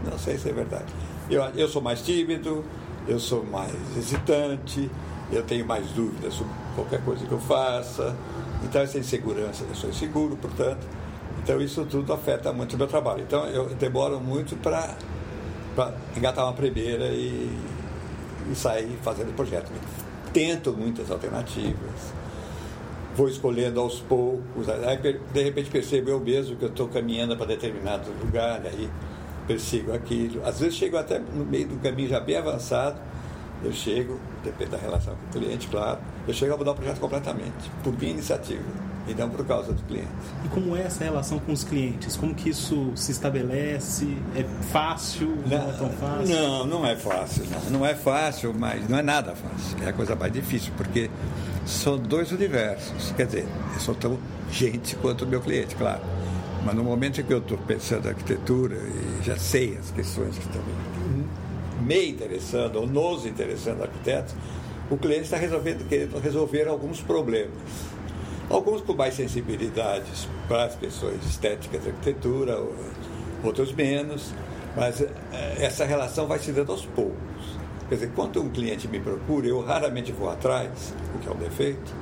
Não 0.05 0.19
sei 0.19 0.37
se 0.37 0.49
é 0.49 0.53
verdade. 0.53 0.93
Eu, 1.31 1.43
eu 1.57 1.69
sou 1.69 1.81
mais 1.81 2.03
tímido, 2.03 2.65
eu 3.09 3.19
sou 3.19 3.45
mais 3.45 3.73
hesitante, 3.97 4.91
eu 5.33 5.43
tenho 5.43 5.67
mais 5.67 5.87
dúvidas 5.89 6.35
sobre 6.35 6.53
qualquer 6.75 7.03
coisa 7.03 7.25
que 7.27 7.33
eu 7.33 7.41
faça. 7.41 8.15
Então, 8.63 8.81
essa 8.83 8.99
insegurança, 8.99 9.65
eu 9.69 9.75
sou 9.75 9.91
inseguro, 9.91 10.37
portanto. 10.37 10.87
Então, 11.43 11.61
isso 11.61 11.85
tudo 11.85 12.13
afeta 12.13 12.53
muito 12.53 12.75
o 12.75 12.79
meu 12.79 12.87
trabalho. 12.87 13.23
Então, 13.23 13.47
eu 13.47 13.69
demoro 13.75 14.21
muito 14.21 14.57
para 14.57 14.97
engatar 16.17 16.45
uma 16.45 16.53
primeira 16.53 17.07
e, 17.07 17.51
e 18.51 18.55
sair 18.55 18.99
fazendo 19.03 19.35
projeto. 19.35 19.71
Tento 20.33 20.73
muitas 20.73 21.11
alternativas, 21.11 22.13
vou 23.15 23.29
escolhendo 23.29 23.81
aos 23.81 24.01
poucos. 24.01 24.69
Aí, 24.69 24.99
de 25.33 25.43
repente, 25.43 25.71
percebo 25.71 26.11
eu 26.11 26.21
mesmo 26.21 26.57
que 26.57 26.65
eu 26.65 26.69
estou 26.69 26.89
caminhando 26.89 27.37
para 27.37 27.47
determinado 27.47 28.11
lugar, 28.21 28.63
aí 28.65 28.89
persigo 29.47 29.93
aquilo. 29.93 30.45
Às 30.45 30.61
vezes 30.61 30.75
chego 30.75 30.97
até 30.97 31.19
no 31.19 31.45
meio 31.45 31.69
do 31.69 31.77
caminho 31.81 32.09
já 32.09 32.21
bem 32.21 32.37
avançado, 32.37 33.01
eu 33.63 33.73
chego, 33.73 34.19
depende 34.43 34.73
da 34.73 34.79
relação 34.79 35.15
com 35.15 35.39
o 35.39 35.41
cliente, 35.41 35.69
claro, 35.69 35.99
eu 36.27 36.35
chego 36.35 36.55
a 36.55 36.57
mudar 36.57 36.73
o 36.73 36.75
projeto 36.75 36.99
completamente, 36.99 37.71
por 37.83 37.97
minha 37.99 38.11
iniciativa, 38.11 38.63
e 39.07 39.15
não 39.15 39.29
por 39.29 39.45
causa 39.47 39.73
do 39.73 39.83
cliente. 39.83 40.09
E 40.45 40.49
como 40.49 40.77
é 40.77 40.83
essa 40.83 41.05
relação 41.05 41.39
com 41.39 41.53
os 41.53 41.65
clientes? 41.65 42.17
Como 42.17 42.35
que 42.35 42.49
isso 42.49 42.93
se 42.95 43.13
estabelece? 43.13 44.17
É 44.35 44.45
fácil? 44.71 45.37
Não, 45.47 45.59
não 45.59 45.69
é 45.69 45.73
tão 45.73 45.91
fácil? 45.91 46.35
Não, 46.35 46.67
não 46.67 46.87
é 46.87 46.97
fácil. 46.97 47.45
Não. 47.51 47.79
não 47.79 47.87
é 47.87 47.95
fácil, 47.95 48.55
mas 48.57 48.89
não 48.89 48.99
é 48.99 49.03
nada 49.03 49.35
fácil. 49.35 49.77
É 49.85 49.89
a 49.89 49.93
coisa 49.93 50.15
mais 50.15 50.33
difícil, 50.33 50.73
porque 50.77 51.11
são 51.67 51.99
dois 51.99 52.33
universos. 52.33 53.13
Quer 53.17 53.27
dizer, 53.27 53.47
eu 53.75 53.81
sou 53.81 53.95
tão 53.95 54.19
gente 54.51 54.97
quanto 54.97 55.25
o 55.25 55.29
meu 55.29 55.41
cliente, 55.41 55.75
claro 55.75 56.01
mas 56.65 56.75
no 56.75 56.83
momento 56.83 57.21
em 57.21 57.25
que 57.25 57.33
eu 57.33 57.39
estou 57.39 57.59
pensando 57.59 58.07
em 58.07 58.09
arquitetura 58.09 58.77
e 58.77 59.23
já 59.23 59.37
sei 59.37 59.77
as 59.77 59.91
questões 59.91 60.39
que 60.39 60.47
estão 60.47 60.63
me 61.83 62.09
interessando 62.09 62.77
ou 62.77 62.87
nos 62.87 63.27
interessando 63.27 63.83
arquitetos, 63.83 64.35
o 64.91 64.97
cliente 64.97 65.25
está 65.25 65.37
resolvendo, 65.37 65.87
querendo 65.87 66.19
resolver 66.19 66.67
alguns 66.67 67.03
problemas. 67.03 67.53
Alguns 68.51 68.83
com 68.83 68.95
mais 68.95 69.15
sensibilidades 69.15 70.29
para 70.47 70.65
as 70.65 70.77
questões 70.77 71.25
estéticas 71.25 71.83
da 71.83 71.91
arquitetura, 71.91 72.63
outros 73.43 73.73
menos, 73.73 74.33
mas 74.77 75.01
eh, 75.01 75.11
essa 75.59 75.85
relação 75.85 76.27
vai 76.27 76.39
se 76.39 76.53
dando 76.53 76.73
aos 76.73 76.85
poucos. 76.85 77.15
Quer 77.89 77.97
dizer, 77.97 78.13
quando 78.15 78.43
um 78.43 78.51
cliente 78.51 78.87
me 78.89 79.01
procura, 79.01 79.47
eu 79.47 79.61
raramente 79.61 80.13
vou 80.13 80.31
atrás, 80.31 80.95
o 81.15 81.19
que 81.19 81.29
é 81.29 81.33
um 81.33 81.37
defeito, 81.37 81.95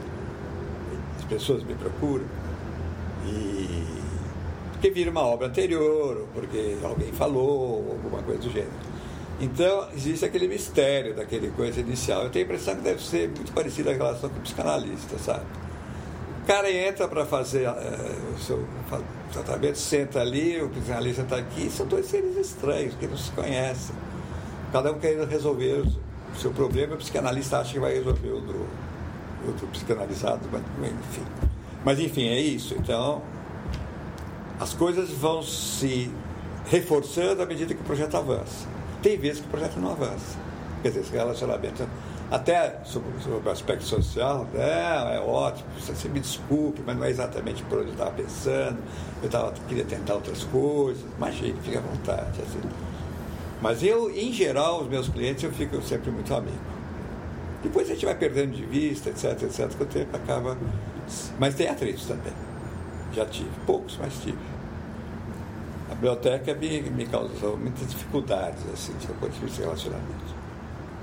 as 1.19 1.25
pessoas 1.25 1.63
me 1.65 1.75
procuram, 1.75 2.25
e 3.27 4.03
porque 4.73 4.91
vira 4.91 5.11
uma 5.11 5.23
obra 5.23 5.47
anterior, 5.47 6.17
ou 6.19 6.27
porque 6.35 6.77
alguém 6.83 7.13
falou, 7.13 7.85
ou 7.85 7.93
alguma 7.93 8.21
coisa 8.23 8.41
do 8.41 8.51
gênero. 8.51 8.73
Então, 9.41 9.89
existe 9.95 10.25
aquele 10.25 10.49
mistério 10.49 11.15
daquele 11.15 11.51
coisa 11.51 11.81
inicial. 11.81 12.25
Eu 12.25 12.31
tenho 12.31 12.45
a 12.45 12.49
impressão 12.49 12.77
que 12.77 12.83
deve 12.83 13.03
ser 13.03 13.29
muito 13.29 13.53
parecida 13.53 13.91
a 13.91 13.95
relação 13.95 14.29
com 14.29 14.39
o 14.39 14.41
psicanalista, 14.41 15.19
sabe? 15.19 15.45
O 16.43 16.45
cara 16.45 16.71
entra 16.73 17.07
para 17.07 17.25
fazer 17.25 17.69
uh, 17.69 18.35
o 18.35 18.39
seu 18.39 18.67
tratamento, 19.33 19.79
senta 19.79 20.21
ali, 20.21 20.61
o 20.61 20.69
psicanalista 20.69 21.23
está 21.23 21.37
aqui, 21.37 21.71
são 21.71 21.87
dois 21.87 22.07
seres 22.07 22.37
estranhos 22.37 22.95
que 22.97 23.07
não 23.07 23.17
se 23.17 23.31
conhecem. 23.31 23.95
Cada 24.73 24.91
um 24.91 24.99
querendo 24.99 25.25
resolver 25.25 25.85
o 25.85 26.37
seu 26.37 26.51
problema, 26.51 26.95
o 26.95 26.99
psicanalista 26.99 27.59
acha 27.59 27.75
que 27.75 27.79
vai 27.79 27.95
resolver 27.95 28.31
o 28.31 28.41
do, 28.41 28.67
o 29.49 29.53
do 29.53 29.69
psicanalizado, 29.69 30.41
mas, 30.51 30.63
enfim. 30.91 31.23
Mas, 31.85 32.01
enfim, 32.01 32.29
é 32.29 32.41
isso. 32.41 32.75
Então, 32.75 33.23
as 34.59 34.75
coisas 34.75 35.11
vão 35.11 35.43
se 35.43 36.11
reforçando 36.67 37.41
à 37.41 37.47
medida 37.47 37.73
que 37.73 37.81
o 37.81 37.85
projeto 37.85 38.17
avança. 38.17 38.67
Tem 39.01 39.17
vezes 39.17 39.41
que 39.41 39.47
o 39.47 39.51
projeto 39.51 39.77
não 39.79 39.93
avança. 39.93 40.39
Quer 40.83 40.89
dizer, 40.89 41.01
esse 41.03 41.13
relacionamento, 41.13 41.87
até 42.33 42.79
sobre, 42.87 43.11
sobre 43.21 43.47
o 43.47 43.53
aspecto 43.53 43.85
social, 43.85 44.49
é, 44.55 45.17
é 45.17 45.21
ótimo, 45.21 45.69
você 45.79 46.09
me 46.09 46.19
desculpe, 46.19 46.81
mas 46.85 46.97
não 46.97 47.05
é 47.05 47.11
exatamente 47.11 47.63
por 47.65 47.81
onde 47.81 47.89
eu 47.89 47.93
estava 47.93 48.11
pensando, 48.11 48.79
eu 49.23 49.29
tava, 49.29 49.53
queria 49.69 49.85
tentar 49.85 50.15
outras 50.15 50.43
coisas. 50.45 51.05
Imagine, 51.19 51.61
fique 51.63 51.77
à 51.77 51.83
vontade. 51.83 52.41
Assim. 52.41 52.61
Mas 53.61 53.83
eu, 53.83 54.11
em 54.11 54.33
geral, 54.33 54.81
os 54.81 54.89
meus 54.89 55.11
clientes, 55.11 55.45
eu 55.45 55.53
fico 55.53 55.83
sempre 55.83 56.11
muito 56.11 56.35
amigo. 56.35 56.57
Depois 57.63 57.91
a 57.91 57.93
gente 57.93 58.07
vai 58.07 58.15
perdendo 58.15 58.53
de 58.53 58.65
vista, 58.65 59.11
etc, 59.11 59.43
etc, 59.43 59.69
que 59.69 59.83
o 59.83 59.87
tempo 59.87 60.17
acaba. 60.17 60.57
Mas 61.39 61.55
tem 61.55 61.69
atritos 61.69 62.07
também. 62.07 62.33
Já 63.13 63.27
tive, 63.27 63.51
poucos, 63.67 63.99
mas 64.01 64.15
tive. 64.23 64.39
A 65.91 65.95
biblioteca 65.95 66.55
me, 66.55 66.81
me 66.81 67.05
causou 67.05 67.59
muitas 67.59 67.91
dificuldades, 67.91 68.65
assim, 68.73 68.95
de 68.95 69.07
ponto 69.07 69.29
de 69.29 69.41
vista 69.41 69.57
de 69.57 69.63
relacionamento. 69.65 70.42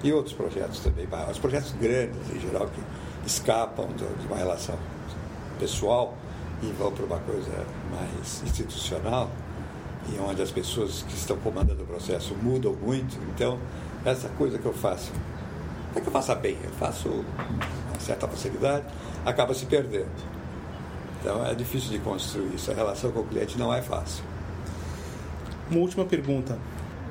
E 0.01 0.13
outros 0.13 0.33
projetos 0.33 0.79
também, 0.79 1.07
os 1.29 1.37
projetos 1.37 1.73
grandes, 1.73 2.17
em 2.33 2.39
geral, 2.39 2.67
que 2.67 2.81
escapam 3.27 3.87
de 3.87 4.27
uma 4.27 4.37
relação 4.37 4.77
pessoal 5.59 6.15
e 6.63 6.67
vão 6.67 6.91
para 6.91 7.05
uma 7.05 7.19
coisa 7.19 7.65
mais 7.91 8.41
institucional, 8.43 9.29
e 10.07 10.19
onde 10.19 10.41
as 10.41 10.51
pessoas 10.51 11.03
que 11.03 11.13
estão 11.13 11.37
comandando 11.37 11.83
o 11.83 11.85
processo 11.85 12.33
mudam 12.35 12.73
muito. 12.73 13.17
Então, 13.33 13.59
essa 14.05 14.29
coisa 14.29 14.57
que 14.57 14.65
eu 14.65 14.73
faço, 14.73 15.11
não 15.93 15.97
é 15.97 16.01
que 16.01 16.07
eu 16.07 16.13
faça 16.13 16.33
bem, 16.33 16.57
eu 16.63 16.71
faço 16.71 17.09
uma 17.09 17.99
certa 17.99 18.27
facilidade, 18.27 18.85
acaba 19.25 19.53
se 19.53 19.65
perdendo. 19.65 20.09
Então, 21.19 21.45
é 21.45 21.53
difícil 21.53 21.91
de 21.91 21.99
construir 21.99 22.55
isso. 22.55 22.71
A 22.71 22.73
relação 22.73 23.11
com 23.11 23.19
o 23.19 23.25
cliente 23.25 23.57
não 23.57 23.73
é 23.73 23.81
fácil. 23.81 24.23
Uma 25.69 25.81
última 25.81 26.05
pergunta. 26.05 26.57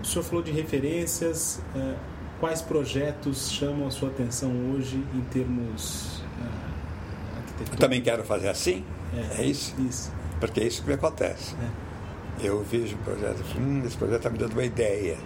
O 0.02 0.06
senhor 0.06 0.24
falou 0.24 0.42
de 0.42 0.50
referências. 0.50 1.60
É, 1.76 1.94
quais 2.40 2.62
projetos 2.62 3.50
chamam 3.50 3.86
a 3.86 3.90
sua 3.90 4.08
atenção 4.08 4.50
hoje 4.72 4.96
em 5.14 5.20
termos 5.30 6.18
uh, 6.18 7.72
Eu 7.72 7.76
também 7.78 8.00
quero 8.00 8.22
fazer 8.24 8.48
assim? 8.48 8.84
É, 9.14 9.42
é 9.42 9.44
isso? 9.44 9.74
Isso. 9.80 10.12
Porque 10.40 10.60
é 10.60 10.64
isso 10.64 10.82
que 10.82 10.88
me 10.88 10.94
acontece. 10.94 11.54
É. 11.54 12.46
Eu 12.46 12.62
vejo 12.62 12.94
um 12.94 12.98
projeto, 12.98 13.42
hum, 13.58 13.82
esse 13.84 13.96
projeto 13.96 14.18
está 14.18 14.30
me 14.30 14.38
dando 14.38 14.52
uma 14.52 14.64
ideia. 14.64 15.18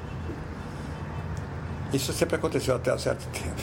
Isso 1.92 2.12
sempre 2.12 2.36
aconteceu 2.36 2.76
até 2.76 2.90
há 2.90 2.98
certo 2.98 3.26
tempo. 3.32 3.62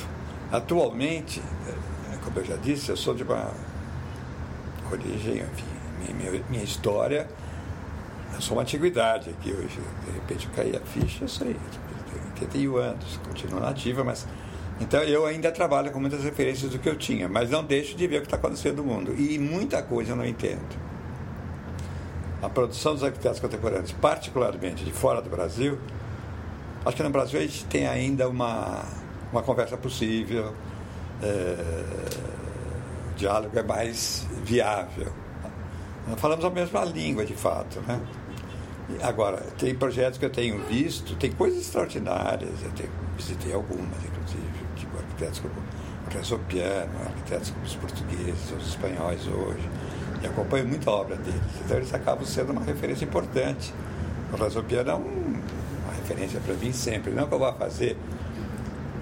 Atualmente, 0.52 1.42
é, 1.68 2.18
como 2.24 2.40
eu 2.40 2.46
já 2.46 2.56
disse, 2.58 2.90
eu 2.90 2.98
sou 2.98 3.16
de 3.16 3.24
uma 3.24 3.52
origem, 4.92 5.38
enfim, 5.38 6.14
minha, 6.14 6.32
minha, 6.32 6.44
minha 6.50 6.64
história 6.64 7.28
eu 8.40 8.42
sou 8.42 8.56
uma 8.56 8.64
antiguidade 8.64 9.30
aqui 9.32 9.52
hoje. 9.52 9.80
De 10.06 10.12
repente 10.12 10.48
eu 10.48 10.54
caí 10.56 10.76
a 10.76 10.80
ficha, 10.80 11.26
eu 11.26 11.28
sei. 11.28 11.56
Tenho 12.10 12.74
81 12.74 12.78
anos, 12.78 13.20
continuo 13.26 13.60
nativa, 13.60 14.04
mas. 14.04 14.28
Então 14.80 15.02
eu 15.04 15.26
ainda 15.26 15.52
trabalho 15.52 15.92
com 15.92 16.00
muitas 16.00 16.24
referências 16.24 16.72
do 16.72 16.80
que 16.80 16.88
eu 16.88 16.96
tinha, 16.96 17.28
mas 17.28 17.50
não 17.50 17.64
deixo 17.64 17.96
de 17.98 18.08
ver 18.08 18.18
o 18.18 18.22
que 18.22 18.28
está 18.28 18.38
acontecendo 18.38 18.78
no 18.78 18.84
mundo. 18.84 19.14
E 19.18 19.38
muita 19.38 19.82
coisa 19.82 20.14
eu 20.14 20.16
não 20.16 20.26
entendo. 20.26 20.78
A 22.42 22.48
produção 22.48 22.94
dos 22.94 23.04
arquitetos 23.04 23.42
contemporâneos, 23.42 23.92
particularmente 23.92 24.86
de 24.86 24.92
fora 24.92 25.22
do 25.22 25.30
Brasil, 25.30 25.78
acho 26.86 26.96
que 26.96 27.04
no 27.04 27.10
Brasil 27.10 27.40
a 27.40 27.44
gente 27.44 27.66
tem 27.66 27.86
ainda 27.88 28.30
uma, 28.30 28.86
uma 29.34 29.44
conversa 29.44 29.76
possível, 29.76 30.54
é, 31.22 31.56
o 33.12 33.16
diálogo 33.18 33.60
é 33.60 33.64
mais 33.64 34.26
viável. 34.46 35.12
Falamos 36.18 36.44
a 36.46 36.50
mesma 36.50 36.84
língua, 36.86 37.26
de 37.26 37.36
fato, 37.36 37.82
né? 37.82 38.00
Agora, 39.02 39.38
tem 39.58 39.76
projetos 39.76 40.18
que 40.18 40.26
eu 40.26 40.30
tenho 40.30 40.60
visto, 40.66 41.16
tem 41.16 41.32
coisas 41.32 41.62
extraordinárias, 41.62 42.52
eu 42.64 42.72
tenho, 42.72 42.90
visitei 43.16 43.54
algumas, 43.54 44.04
inclusive, 44.04 44.66
tipo 44.76 44.98
arquitetos 44.98 45.40
como 45.40 45.54
o 45.54 46.14
Renzo 46.14 46.40
Piano, 46.48 46.92
arquitetos 47.06 47.52
como 47.52 47.66
os 47.66 47.76
portugueses, 47.76 48.52
os 48.58 48.68
espanhóis 48.68 49.28
hoje, 49.28 49.70
e 50.24 50.28
acompanho 50.28 50.68
muita 50.68 50.90
obra 50.90 51.16
deles. 51.18 51.42
Então, 51.64 51.78
eles 51.78 51.94
acabam 51.94 52.26
sendo 52.26 52.52
uma 52.52 52.64
referência 52.64 53.06
importante. 53.06 53.74
O 54.34 54.36
Renzo 54.36 54.64
Piano 54.64 54.90
é 54.90 54.96
um, 54.96 55.00
uma 55.84 55.94
referência 55.96 56.40
para 56.40 56.56
mim 56.56 56.74
sempre, 56.74 57.12
não 57.12 57.28
que 57.28 57.34
eu 57.34 57.40
vá 57.40 57.54
fazer. 57.54 57.96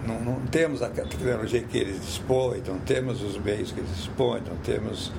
Não, 0.06 0.20
não 0.20 0.40
temos 0.48 0.82
a 0.82 0.90
tecnologia 0.90 1.62
que 1.64 1.78
eles 1.78 2.02
dispõem, 2.02 2.62
não 2.66 2.80
temos 2.80 3.22
os 3.22 3.38
meios 3.38 3.72
que 3.72 3.80
eles 3.80 3.96
dispõem, 3.96 4.42
não 4.42 4.58
temos 4.58 5.12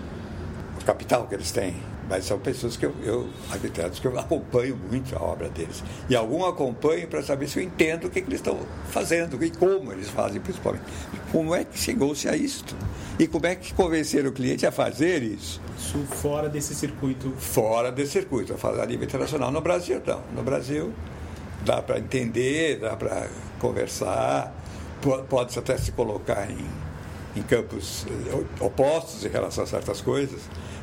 o 0.80 0.84
capital 0.84 1.26
que 1.26 1.34
eles 1.34 1.50
têm 1.50 1.74
mas 2.08 2.24
são 2.24 2.38
pessoas 2.38 2.76
que 2.76 2.86
eu, 2.86 2.94
eu, 3.02 3.28
arquitetos 3.50 3.98
que 3.98 4.06
eu 4.06 4.16
acompanho 4.18 4.76
muito 4.76 5.14
a 5.14 5.22
obra 5.22 5.48
deles. 5.48 5.82
E 6.08 6.16
algum 6.16 6.44
acompanho 6.44 7.06
para 7.06 7.22
saber 7.22 7.48
se 7.48 7.58
eu 7.58 7.62
entendo 7.62 8.06
o 8.06 8.10
que, 8.10 8.20
que 8.20 8.28
eles 8.28 8.40
estão 8.40 8.58
fazendo 8.90 9.42
e 9.44 9.50
como 9.50 9.92
eles 9.92 10.08
fazem, 10.08 10.40
principalmente. 10.40 10.84
Como 11.30 11.54
é 11.54 11.64
que 11.64 11.78
chegou-se 11.78 12.28
a 12.28 12.36
isto? 12.36 12.74
E 13.18 13.26
como 13.26 13.46
é 13.46 13.54
que 13.54 13.74
convenceram 13.74 14.30
o 14.30 14.32
cliente 14.32 14.66
a 14.66 14.72
fazer 14.72 15.22
isso? 15.22 15.60
Isso 15.76 15.98
fora 16.06 16.48
desse 16.48 16.74
circuito. 16.74 17.30
Fora 17.38 17.92
desse 17.92 18.12
circuito, 18.12 18.54
a 18.54 18.56
fazer 18.56 18.80
a 18.80 18.86
nível 18.86 19.04
internacional. 19.04 19.50
No 19.50 19.60
Brasil, 19.60 20.00
não. 20.06 20.22
No 20.34 20.42
Brasil, 20.42 20.92
dá 21.64 21.82
para 21.82 21.98
entender, 21.98 22.78
dá 22.78 22.96
para 22.96 23.28
conversar, 23.58 24.54
pode 25.28 25.58
até 25.58 25.76
se 25.76 25.92
colocar 25.92 26.48
em, 26.50 26.64
em 27.36 27.42
campos 27.42 28.06
eh, 28.08 28.64
opostos 28.64 29.24
em 29.24 29.28
relação 29.28 29.64
a 29.64 29.66
certas 29.66 30.00
coisas 30.00 30.40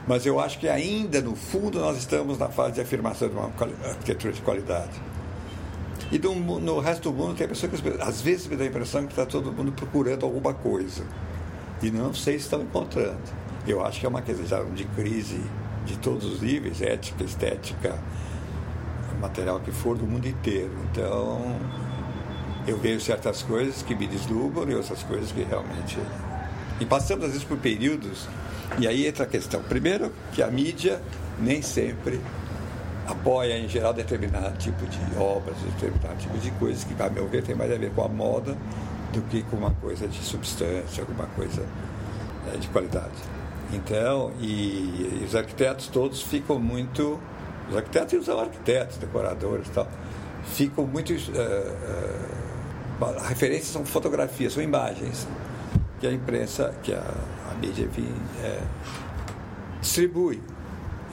mas 0.07 0.25
eu 0.25 0.39
acho 0.39 0.59
que 0.59 0.67
ainda, 0.67 1.21
no 1.21 1.35
fundo, 1.35 1.79
nós 1.79 1.97
estamos 1.97 2.37
na 2.37 2.49
fase 2.49 2.73
de 2.73 2.81
afirmação 2.81 3.27
de 3.27 3.35
uma 3.35 3.51
arquitetura 3.89 4.33
de 4.33 4.41
qualidade. 4.41 5.01
E 6.11 6.19
no, 6.19 6.59
no 6.59 6.79
resto 6.79 7.11
do 7.11 7.15
mundo 7.15 7.35
tem 7.35 7.47
pessoas 7.47 7.81
que 7.81 7.89
às 7.99 8.21
vezes 8.21 8.45
me 8.47 8.55
dá 8.55 8.63
a 8.63 8.67
impressão 8.67 9.05
que 9.05 9.13
está 9.13 9.25
todo 9.25 9.51
mundo 9.51 9.71
procurando 9.71 10.25
alguma 10.25 10.53
coisa. 10.53 11.03
E 11.81 11.89
não 11.89 12.13
sei 12.13 12.37
se 12.37 12.45
estão 12.45 12.61
encontrando. 12.61 13.17
Eu 13.67 13.83
acho 13.83 13.99
que 13.99 14.05
é 14.05 14.09
uma 14.09 14.21
questão 14.21 14.71
de 14.73 14.85
crise 14.85 15.41
de 15.85 15.97
todos 15.97 16.25
os 16.25 16.41
níveis, 16.41 16.81
ética, 16.81 17.23
estética, 17.23 17.99
material 19.19 19.59
que 19.59 19.71
for 19.71 19.97
do 19.97 20.05
mundo 20.05 20.27
inteiro. 20.27 20.71
Então, 20.91 21.59
eu 22.67 22.77
vejo 22.77 23.01
certas 23.01 23.41
coisas 23.41 23.81
que 23.81 23.95
me 23.95 24.07
deslumbram 24.07 24.69
e 24.69 24.75
outras 24.75 25.01
coisas 25.03 25.31
que 25.31 25.43
realmente. 25.43 25.97
E 26.79 26.85
passamos 26.85 27.25
às 27.25 27.31
vezes 27.31 27.45
por 27.45 27.57
períodos 27.57 28.27
e 28.77 28.87
aí 28.87 29.07
entra 29.07 29.23
a 29.23 29.27
questão. 29.27 29.61
Primeiro, 29.63 30.11
que 30.33 30.43
a 30.43 30.47
mídia 30.47 31.01
nem 31.39 31.61
sempre 31.61 32.19
apoia, 33.07 33.57
em 33.57 33.69
geral, 33.69 33.93
determinado 33.93 34.57
tipo 34.57 34.85
de 34.85 34.99
obras, 35.17 35.55
determinado 35.73 36.19
tipo 36.19 36.37
de 36.37 36.51
coisas 36.51 36.83
que, 36.83 37.01
a 37.01 37.09
meu 37.09 37.27
ver, 37.27 37.43
tem 37.43 37.55
mais 37.55 37.71
a 37.71 37.77
ver 37.77 37.91
com 37.91 38.03
a 38.03 38.07
moda 38.07 38.57
do 39.13 39.21
que 39.23 39.43
com 39.43 39.55
uma 39.57 39.71
coisa 39.71 40.07
de 40.07 40.21
substância, 40.23 41.01
alguma 41.01 41.25
coisa 41.27 41.65
é, 42.53 42.57
de 42.57 42.67
qualidade. 42.67 43.13
Então, 43.71 44.31
e, 44.39 45.21
e, 45.21 45.25
os 45.25 45.35
arquitetos 45.35 45.87
todos 45.87 46.21
ficam 46.21 46.59
muito. 46.59 47.19
Os 47.69 47.77
arquitetos 47.77 48.13
e 48.13 48.17
os 48.17 48.29
arquitetos, 48.29 48.97
decoradores 48.97 49.67
e 49.67 49.71
tal, 49.71 49.87
ficam 50.43 50.85
muito. 50.85 51.13
Uh, 51.13 51.15
uh, 53.01 53.19
a 53.23 53.27
referência 53.27 53.73
são 53.73 53.85
fotografias, 53.85 54.53
são 54.53 54.63
imagens 54.63 55.27
que 56.05 56.07
a 56.07 56.11
imprensa, 56.11 56.73
que 56.83 56.93
a 56.93 57.03
a 57.51 57.55
mídia 57.55 57.85
enfim, 57.85 58.07
é, 58.43 58.61
distribui. 59.81 60.41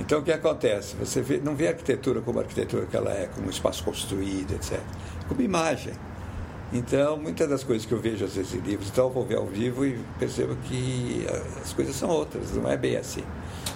Então 0.00 0.20
o 0.20 0.22
que 0.22 0.32
acontece? 0.32 0.96
Você 0.96 1.22
vê, 1.22 1.38
não 1.38 1.54
vê 1.54 1.68
a 1.68 1.70
arquitetura 1.70 2.20
como 2.20 2.38
a 2.38 2.42
arquitetura 2.42 2.86
que 2.86 2.96
ela 2.96 3.12
é, 3.12 3.26
como 3.26 3.46
um 3.46 3.50
espaço 3.50 3.84
construído, 3.84 4.52
etc. 4.54 4.80
Como 5.28 5.40
imagem. 5.40 5.92
Então, 6.72 7.18
muitas 7.18 7.48
das 7.48 7.62
coisas 7.62 7.86
que 7.86 7.92
eu 7.92 8.00
vejo 8.00 8.24
às 8.24 8.34
vezes 8.34 8.54
em 8.54 8.60
livros, 8.60 8.88
então 8.88 9.04
eu 9.04 9.10
vou 9.10 9.26
ver 9.26 9.36
ao 9.36 9.46
vivo 9.46 9.84
e 9.84 9.98
percebo 10.18 10.56
que 10.64 11.26
as 11.62 11.72
coisas 11.74 11.94
são 11.94 12.08
outras, 12.08 12.52
não 12.56 12.70
é 12.70 12.78
bem 12.78 12.96
assim. 12.96 13.22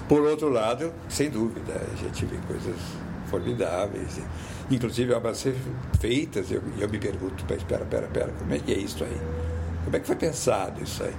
Por 0.09 0.23
outro 0.23 0.49
lado, 0.49 0.93
sem 1.07 1.29
dúvida, 1.29 1.75
a 1.75 1.97
gente 1.97 2.25
vê 2.25 2.39
coisas 2.47 2.77
formidáveis, 3.27 4.19
inclusive 4.71 5.13
obras 5.13 5.45
feitas, 6.01 6.51
eu, 6.51 6.63
eu 6.79 6.89
me 6.89 6.99
pergunto, 6.99 7.45
espera, 7.55 7.83
espera, 7.83 8.07
espera, 8.07 8.33
como 8.39 8.55
é 8.55 8.59
que 8.59 8.73
é 8.73 8.79
isso 8.79 9.05
aí? 9.05 9.56
Como 9.87 9.97
é 9.97 10.01
que 10.01 10.07
foi 10.07 10.17
pensado 10.17 10.83
isso 10.83 11.03
aí? 11.03 11.15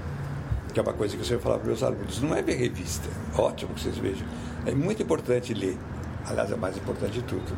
que 0.77 0.79
é 0.79 0.83
uma 0.83 0.93
coisa 0.93 1.15
que 1.15 1.21
eu 1.23 1.25
sempre 1.25 1.41
falava 1.41 1.61
para 1.61 1.69
meus 1.69 1.81
alunos, 1.81 2.21
não 2.21 2.35
é 2.35 2.41
ver 2.43 2.55
revista, 2.55 3.09
ótimo 3.35 3.73
que 3.73 3.81
vocês 3.81 3.97
vejam, 3.97 4.27
é 4.63 4.75
muito 4.75 5.01
importante 5.01 5.51
ler, 5.51 5.75
aliás, 6.23 6.51
é 6.51 6.55
mais 6.55 6.77
importante 6.77 7.13
de 7.13 7.23
tudo, 7.23 7.57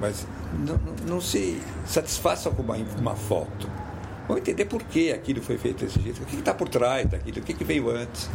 mas 0.00 0.26
não, 0.66 0.80
não 1.06 1.20
se 1.20 1.60
satisfaçam 1.84 2.54
com 2.54 2.62
uma, 2.62 2.76
uma 2.98 3.14
foto. 3.14 3.68
Vamos 4.26 4.40
entender 4.40 4.64
por 4.64 4.82
que 4.84 5.12
aquilo 5.12 5.42
foi 5.42 5.58
feito 5.58 5.84
desse 5.84 6.00
jeito, 6.00 6.22
o 6.22 6.24
que 6.24 6.36
está 6.36 6.54
por 6.54 6.66
trás 6.66 7.06
daquilo, 7.06 7.40
o 7.40 7.42
que, 7.42 7.52
que 7.52 7.62
veio 7.62 7.90
antes. 7.90 8.30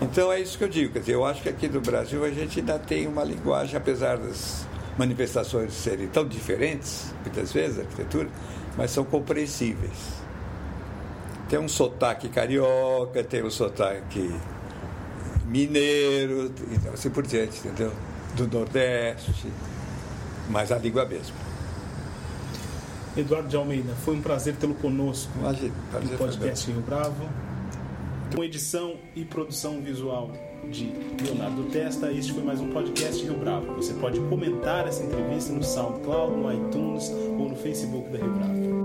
Então 0.00 0.32
é 0.32 0.40
isso 0.40 0.56
que 0.56 0.64
eu 0.64 0.68
digo, 0.68 0.94
quer 0.94 1.00
dizer, 1.00 1.12
eu 1.12 1.26
acho 1.26 1.42
que 1.42 1.50
aqui 1.50 1.68
no 1.68 1.82
Brasil 1.82 2.24
a 2.24 2.30
gente 2.30 2.60
ainda 2.60 2.78
tem 2.78 3.06
uma 3.06 3.24
linguagem, 3.24 3.76
apesar 3.76 4.16
das 4.16 4.66
manifestações 4.96 5.74
serem 5.74 6.08
tão 6.08 6.26
diferentes, 6.26 7.14
muitas 7.20 7.52
vezes, 7.52 7.78
a 7.78 7.82
arquitetura, 7.82 8.30
mas 8.78 8.90
são 8.90 9.04
compreensíveis 9.04 10.23
tem 11.48 11.58
um 11.58 11.68
sotaque 11.68 12.28
carioca, 12.28 13.22
tem 13.22 13.42
um 13.42 13.50
sotaque 13.50 14.34
mineiro, 15.46 16.52
então, 16.70 16.92
assim 16.92 17.10
por 17.10 17.26
diante, 17.26 17.58
entendeu? 17.58 17.92
Do 18.36 18.48
Nordeste. 18.48 19.32
mas 20.48 20.72
a 20.72 20.78
língua 20.78 21.04
mesmo. 21.04 21.34
Eduardo 23.16 23.48
de 23.48 23.56
Almeida, 23.56 23.94
foi 24.04 24.16
um 24.16 24.20
prazer 24.20 24.56
tê-lo 24.56 24.74
conosco 24.74 25.30
Prazer, 25.38 25.70
prazer 25.90 26.10
no 26.10 26.18
podcast 26.18 26.70
Rio 26.70 26.80
Bravo. 26.80 27.28
Com 28.34 28.42
edição 28.42 28.96
e 29.14 29.24
produção 29.24 29.80
visual 29.80 30.32
de 30.68 30.92
Leonardo 31.22 31.62
Testa, 31.70 32.10
este 32.10 32.32
foi 32.32 32.42
mais 32.42 32.60
um 32.60 32.70
podcast 32.70 33.22
Rio 33.22 33.36
Bravo. 33.36 33.74
Você 33.76 33.94
pode 33.94 34.18
comentar 34.18 34.88
essa 34.88 35.04
entrevista 35.04 35.52
no 35.52 35.62
SoundCloud, 35.62 36.34
no 36.34 36.52
iTunes 36.52 37.10
ou 37.38 37.48
no 37.50 37.56
Facebook 37.56 38.08
da 38.10 38.18
Rio 38.18 38.32
Bravo. 38.32 38.83